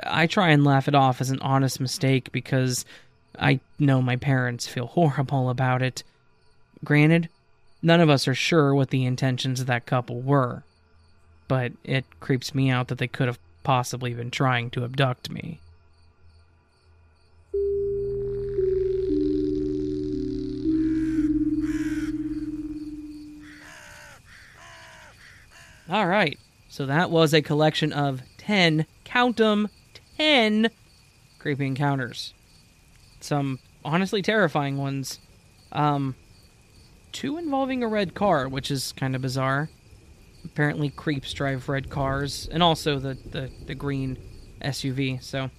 I 0.03 0.27
try 0.27 0.49
and 0.49 0.63
laugh 0.63 0.87
it 0.87 0.95
off 0.95 1.21
as 1.21 1.29
an 1.29 1.39
honest 1.39 1.79
mistake 1.79 2.31
because 2.31 2.85
I 3.37 3.59
know 3.77 4.01
my 4.01 4.15
parents 4.15 4.67
feel 4.67 4.87
horrible 4.87 5.49
about 5.49 5.81
it. 5.81 6.03
Granted, 6.83 7.29
none 7.81 8.01
of 8.01 8.09
us 8.09 8.27
are 8.27 8.35
sure 8.35 8.73
what 8.73 8.89
the 8.89 9.05
intentions 9.05 9.61
of 9.61 9.67
that 9.67 9.85
couple 9.85 10.21
were, 10.21 10.63
but 11.47 11.71
it 11.83 12.05
creeps 12.19 12.53
me 12.53 12.69
out 12.69 12.87
that 12.89 12.97
they 12.97 13.07
could 13.07 13.27
have 13.27 13.39
possibly 13.63 14.13
been 14.13 14.31
trying 14.31 14.69
to 14.71 14.83
abduct 14.83 15.29
me. 15.29 15.59
All 25.89 26.05
right, 26.05 26.37
so 26.67 26.85
that 26.85 27.09
was 27.09 27.33
a 27.33 27.41
collection 27.41 27.91
of 27.91 28.21
10, 28.37 28.85
count 29.05 29.41
'em, 29.41 29.69
10 30.17 30.69
creepy 31.39 31.65
encounters. 31.65 32.35
Some 33.19 33.57
honestly 33.83 34.21
terrifying 34.21 34.77
ones. 34.77 35.19
Um, 35.71 36.15
two 37.11 37.37
involving 37.37 37.81
a 37.83 37.87
red 37.87 38.13
car, 38.13 38.47
which 38.47 38.69
is 38.69 38.91
kind 38.93 39.15
of 39.15 39.21
bizarre. 39.23 39.69
Apparently, 40.45 40.89
creeps 40.89 41.33
drive 41.33 41.67
red 41.67 41.89
cars, 41.89 42.47
and 42.51 42.61
also 42.61 42.99
the, 42.99 43.17
the, 43.25 43.49
the 43.65 43.75
green 43.75 44.17
SUV. 44.61 45.21
So, 45.23 45.49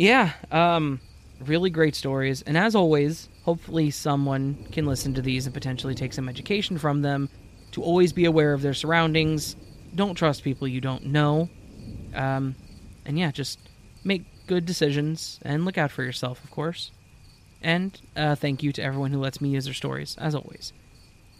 yeah, 0.00 0.32
um, 0.50 0.98
really 1.44 1.68
great 1.68 1.94
stories. 1.94 2.40
And 2.40 2.56
as 2.56 2.74
always, 2.74 3.28
hopefully, 3.44 3.90
someone 3.90 4.66
can 4.72 4.86
listen 4.86 5.12
to 5.12 5.20
these 5.20 5.44
and 5.44 5.52
potentially 5.52 5.94
take 5.94 6.14
some 6.14 6.26
education 6.26 6.78
from 6.78 7.02
them 7.02 7.28
to 7.72 7.82
always 7.82 8.10
be 8.10 8.24
aware 8.24 8.54
of 8.54 8.62
their 8.62 8.72
surroundings. 8.72 9.56
Don't 9.94 10.14
trust 10.14 10.42
people 10.42 10.66
you 10.66 10.80
don't 10.80 11.04
know. 11.04 11.50
Um, 12.14 12.54
and 13.04 13.18
yeah, 13.18 13.30
just 13.30 13.58
make 14.02 14.24
good 14.46 14.64
decisions 14.64 15.38
and 15.42 15.66
look 15.66 15.76
out 15.76 15.90
for 15.90 16.02
yourself, 16.02 16.42
of 16.42 16.50
course. 16.50 16.92
And 17.60 18.00
uh, 18.16 18.36
thank 18.36 18.62
you 18.62 18.72
to 18.72 18.82
everyone 18.82 19.10
who 19.12 19.20
lets 19.20 19.42
me 19.42 19.50
use 19.50 19.66
their 19.66 19.74
stories, 19.74 20.16
as 20.18 20.34
always. 20.34 20.72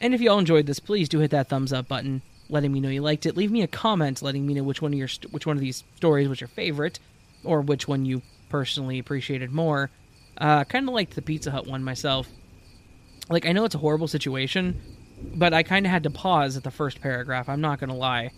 And 0.02 0.12
if 0.12 0.20
you 0.20 0.30
all 0.30 0.38
enjoyed 0.38 0.66
this, 0.66 0.80
please 0.80 1.08
do 1.08 1.20
hit 1.20 1.30
that 1.30 1.48
thumbs 1.48 1.72
up 1.72 1.88
button, 1.88 2.20
letting 2.50 2.72
me 2.72 2.80
know 2.80 2.90
you 2.90 3.00
liked 3.00 3.24
it. 3.24 3.38
Leave 3.38 3.50
me 3.50 3.62
a 3.62 3.66
comment, 3.66 4.20
letting 4.20 4.46
me 4.46 4.52
know 4.52 4.62
which 4.62 4.82
one 4.82 4.92
of 4.92 4.98
your 4.98 5.08
which 5.30 5.46
one 5.46 5.56
of 5.56 5.62
these 5.62 5.82
stories 5.96 6.28
was 6.28 6.42
your 6.42 6.48
favorite, 6.48 6.98
or 7.42 7.62
which 7.62 7.88
one 7.88 8.04
you 8.04 8.20
personally 8.51 8.98
appreciated 8.98 9.51
more. 9.51 9.90
Uh, 10.36 10.64
kind 10.64 10.86
of 10.88 10.94
liked 10.94 11.14
the 11.14 11.22
Pizza 11.22 11.51
Hut 11.51 11.66
one 11.66 11.82
myself. 11.82 12.28
Like 13.30 13.46
I 13.46 13.53
know 13.53 13.64
it's 13.64 13.74
a 13.74 13.78
horrible 13.78 14.09
situation, 14.09 14.80
but 15.34 15.55
I 15.55 15.62
kind 15.62 15.86
of 15.86 15.92
had 15.92 16.03
to 16.03 16.11
pause 16.11 16.57
at 16.57 16.64
the 16.64 16.70
first 16.70 17.01
paragraph. 17.01 17.48
I'm 17.48 17.61
not 17.61 17.80
gonna 17.80 17.96
lie. 17.96 18.32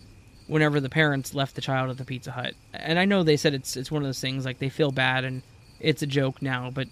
Whenever 0.47 0.79
the 0.79 0.89
parents 0.89 1.33
left 1.33 1.55
the 1.55 1.61
child 1.61 1.89
at 1.89 1.97
the 1.97 2.05
Pizza 2.05 2.31
Hut, 2.31 2.53
and 2.73 2.99
I 2.99 3.05
know 3.05 3.23
they 3.23 3.37
said 3.37 3.53
it's 3.53 3.75
it's 3.75 3.91
one 3.91 4.01
of 4.01 4.07
those 4.07 4.19
things 4.19 4.45
like 4.45 4.59
they 4.59 4.69
feel 4.69 4.91
bad 4.91 5.23
and 5.23 5.41
it's 5.79 6.01
a 6.01 6.07
joke 6.07 6.41
now, 6.41 6.69
but 6.69 6.87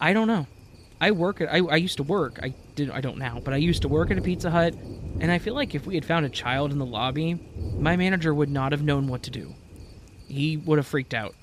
I 0.00 0.12
don't 0.12 0.28
know. 0.28 0.46
I 1.00 1.10
work 1.12 1.40
at 1.40 1.52
I, 1.52 1.58
I 1.58 1.76
used 1.76 1.98
to 1.98 2.02
work. 2.02 2.40
I 2.42 2.54
did 2.74 2.90
I 2.90 3.00
don't 3.00 3.18
now, 3.18 3.40
but 3.44 3.54
I 3.54 3.58
used 3.58 3.82
to 3.82 3.88
work 3.88 4.10
at 4.10 4.18
a 4.18 4.22
Pizza 4.22 4.50
Hut, 4.50 4.74
and 5.20 5.30
I 5.30 5.38
feel 5.38 5.54
like 5.54 5.74
if 5.74 5.86
we 5.86 5.94
had 5.94 6.04
found 6.04 6.26
a 6.26 6.30
child 6.30 6.72
in 6.72 6.78
the 6.78 6.86
lobby, 6.86 7.38
my 7.78 7.96
manager 7.96 8.34
would 8.34 8.50
not 8.50 8.72
have 8.72 8.82
known 8.82 9.06
what 9.06 9.22
to 9.24 9.30
do. 9.30 9.54
He 10.26 10.56
would 10.56 10.78
have 10.78 10.86
freaked 10.86 11.14
out. 11.14 11.34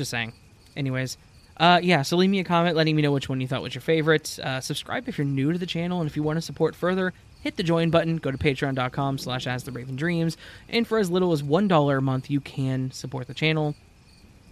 Just 0.00 0.12
saying. 0.12 0.32
Anyways, 0.74 1.18
uh, 1.58 1.78
yeah, 1.82 2.00
so 2.00 2.16
leave 2.16 2.30
me 2.30 2.38
a 2.38 2.44
comment 2.44 2.74
letting 2.74 2.96
me 2.96 3.02
know 3.02 3.12
which 3.12 3.28
one 3.28 3.38
you 3.38 3.46
thought 3.46 3.60
was 3.60 3.74
your 3.74 3.82
favorite. 3.82 4.38
Uh, 4.42 4.62
subscribe 4.62 5.06
if 5.10 5.18
you're 5.18 5.26
new 5.26 5.52
to 5.52 5.58
the 5.58 5.66
channel, 5.66 6.00
and 6.00 6.08
if 6.08 6.16
you 6.16 6.22
want 6.22 6.38
to 6.38 6.40
support 6.40 6.74
further, 6.74 7.12
hit 7.42 7.58
the 7.58 7.62
join 7.62 7.90
button. 7.90 8.16
Go 8.16 8.30
to 8.30 8.38
patreon.com 8.38 9.18
slash 9.18 9.46
as 9.46 9.64
the 9.64 9.72
Raven 9.72 9.96
Dreams, 9.96 10.38
and 10.70 10.88
for 10.88 10.96
as 10.96 11.10
little 11.10 11.32
as 11.32 11.42
$1 11.42 11.98
a 11.98 12.00
month, 12.00 12.30
you 12.30 12.40
can 12.40 12.90
support 12.92 13.26
the 13.26 13.34
channel. 13.34 13.74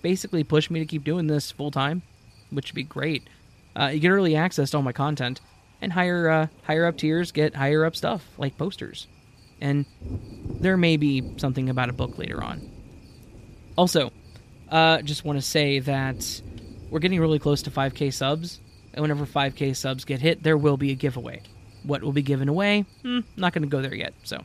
Basically, 0.02 0.44
push 0.44 0.68
me 0.68 0.80
to 0.80 0.84
keep 0.84 1.02
doing 1.02 1.28
this 1.28 1.50
full 1.50 1.70
time, 1.70 2.02
which 2.50 2.70
would 2.70 2.76
be 2.76 2.82
great. 2.82 3.26
Uh, 3.74 3.86
you 3.86 4.00
get 4.00 4.10
early 4.10 4.36
access 4.36 4.72
to 4.72 4.76
all 4.76 4.82
my 4.82 4.92
content, 4.92 5.40
and 5.80 5.94
higher 5.94 6.28
uh, 6.28 6.46
higher 6.64 6.84
up 6.84 6.98
tiers 6.98 7.32
get 7.32 7.54
higher 7.54 7.86
up 7.86 7.96
stuff 7.96 8.22
like 8.36 8.58
posters, 8.58 9.06
and 9.62 9.86
there 10.60 10.76
may 10.76 10.98
be 10.98 11.38
something 11.38 11.70
about 11.70 11.88
a 11.88 11.94
book 11.94 12.18
later 12.18 12.44
on. 12.44 12.70
Also, 13.78 14.12
uh, 14.70 15.02
just 15.02 15.24
want 15.24 15.38
to 15.38 15.42
say 15.42 15.78
that 15.80 16.42
we're 16.90 16.98
getting 16.98 17.20
really 17.20 17.38
close 17.38 17.62
to 17.62 17.70
5k 17.70 18.12
subs, 18.12 18.60
and 18.92 19.02
whenever 19.02 19.26
5k 19.26 19.76
subs 19.76 20.04
get 20.04 20.20
hit, 20.20 20.42
there 20.42 20.56
will 20.56 20.76
be 20.76 20.90
a 20.90 20.94
giveaway. 20.94 21.42
What 21.82 22.02
will 22.02 22.12
be 22.12 22.22
given 22.22 22.48
away? 22.48 22.84
Hmm, 23.02 23.20
not 23.36 23.52
going 23.52 23.62
to 23.62 23.68
go 23.68 23.80
there 23.80 23.94
yet. 23.94 24.14
So, 24.24 24.42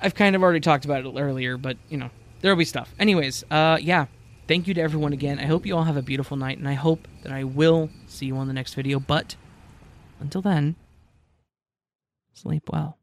I've 0.00 0.14
kind 0.14 0.36
of 0.36 0.42
already 0.42 0.60
talked 0.60 0.84
about 0.84 1.04
it 1.04 1.18
earlier, 1.18 1.56
but 1.56 1.76
you 1.88 1.98
know, 1.98 2.10
there'll 2.40 2.56
be 2.56 2.64
stuff. 2.64 2.94
Anyways, 2.98 3.44
uh, 3.50 3.78
yeah, 3.80 4.06
thank 4.48 4.66
you 4.66 4.74
to 4.74 4.80
everyone 4.80 5.12
again. 5.12 5.38
I 5.38 5.46
hope 5.46 5.66
you 5.66 5.76
all 5.76 5.84
have 5.84 5.96
a 5.96 6.02
beautiful 6.02 6.36
night, 6.36 6.58
and 6.58 6.68
I 6.68 6.74
hope 6.74 7.06
that 7.22 7.32
I 7.32 7.44
will 7.44 7.90
see 8.06 8.26
you 8.26 8.36
on 8.36 8.46
the 8.46 8.54
next 8.54 8.74
video. 8.74 8.98
But 8.98 9.36
until 10.20 10.42
then, 10.42 10.76
sleep 12.34 12.68
well. 12.70 12.99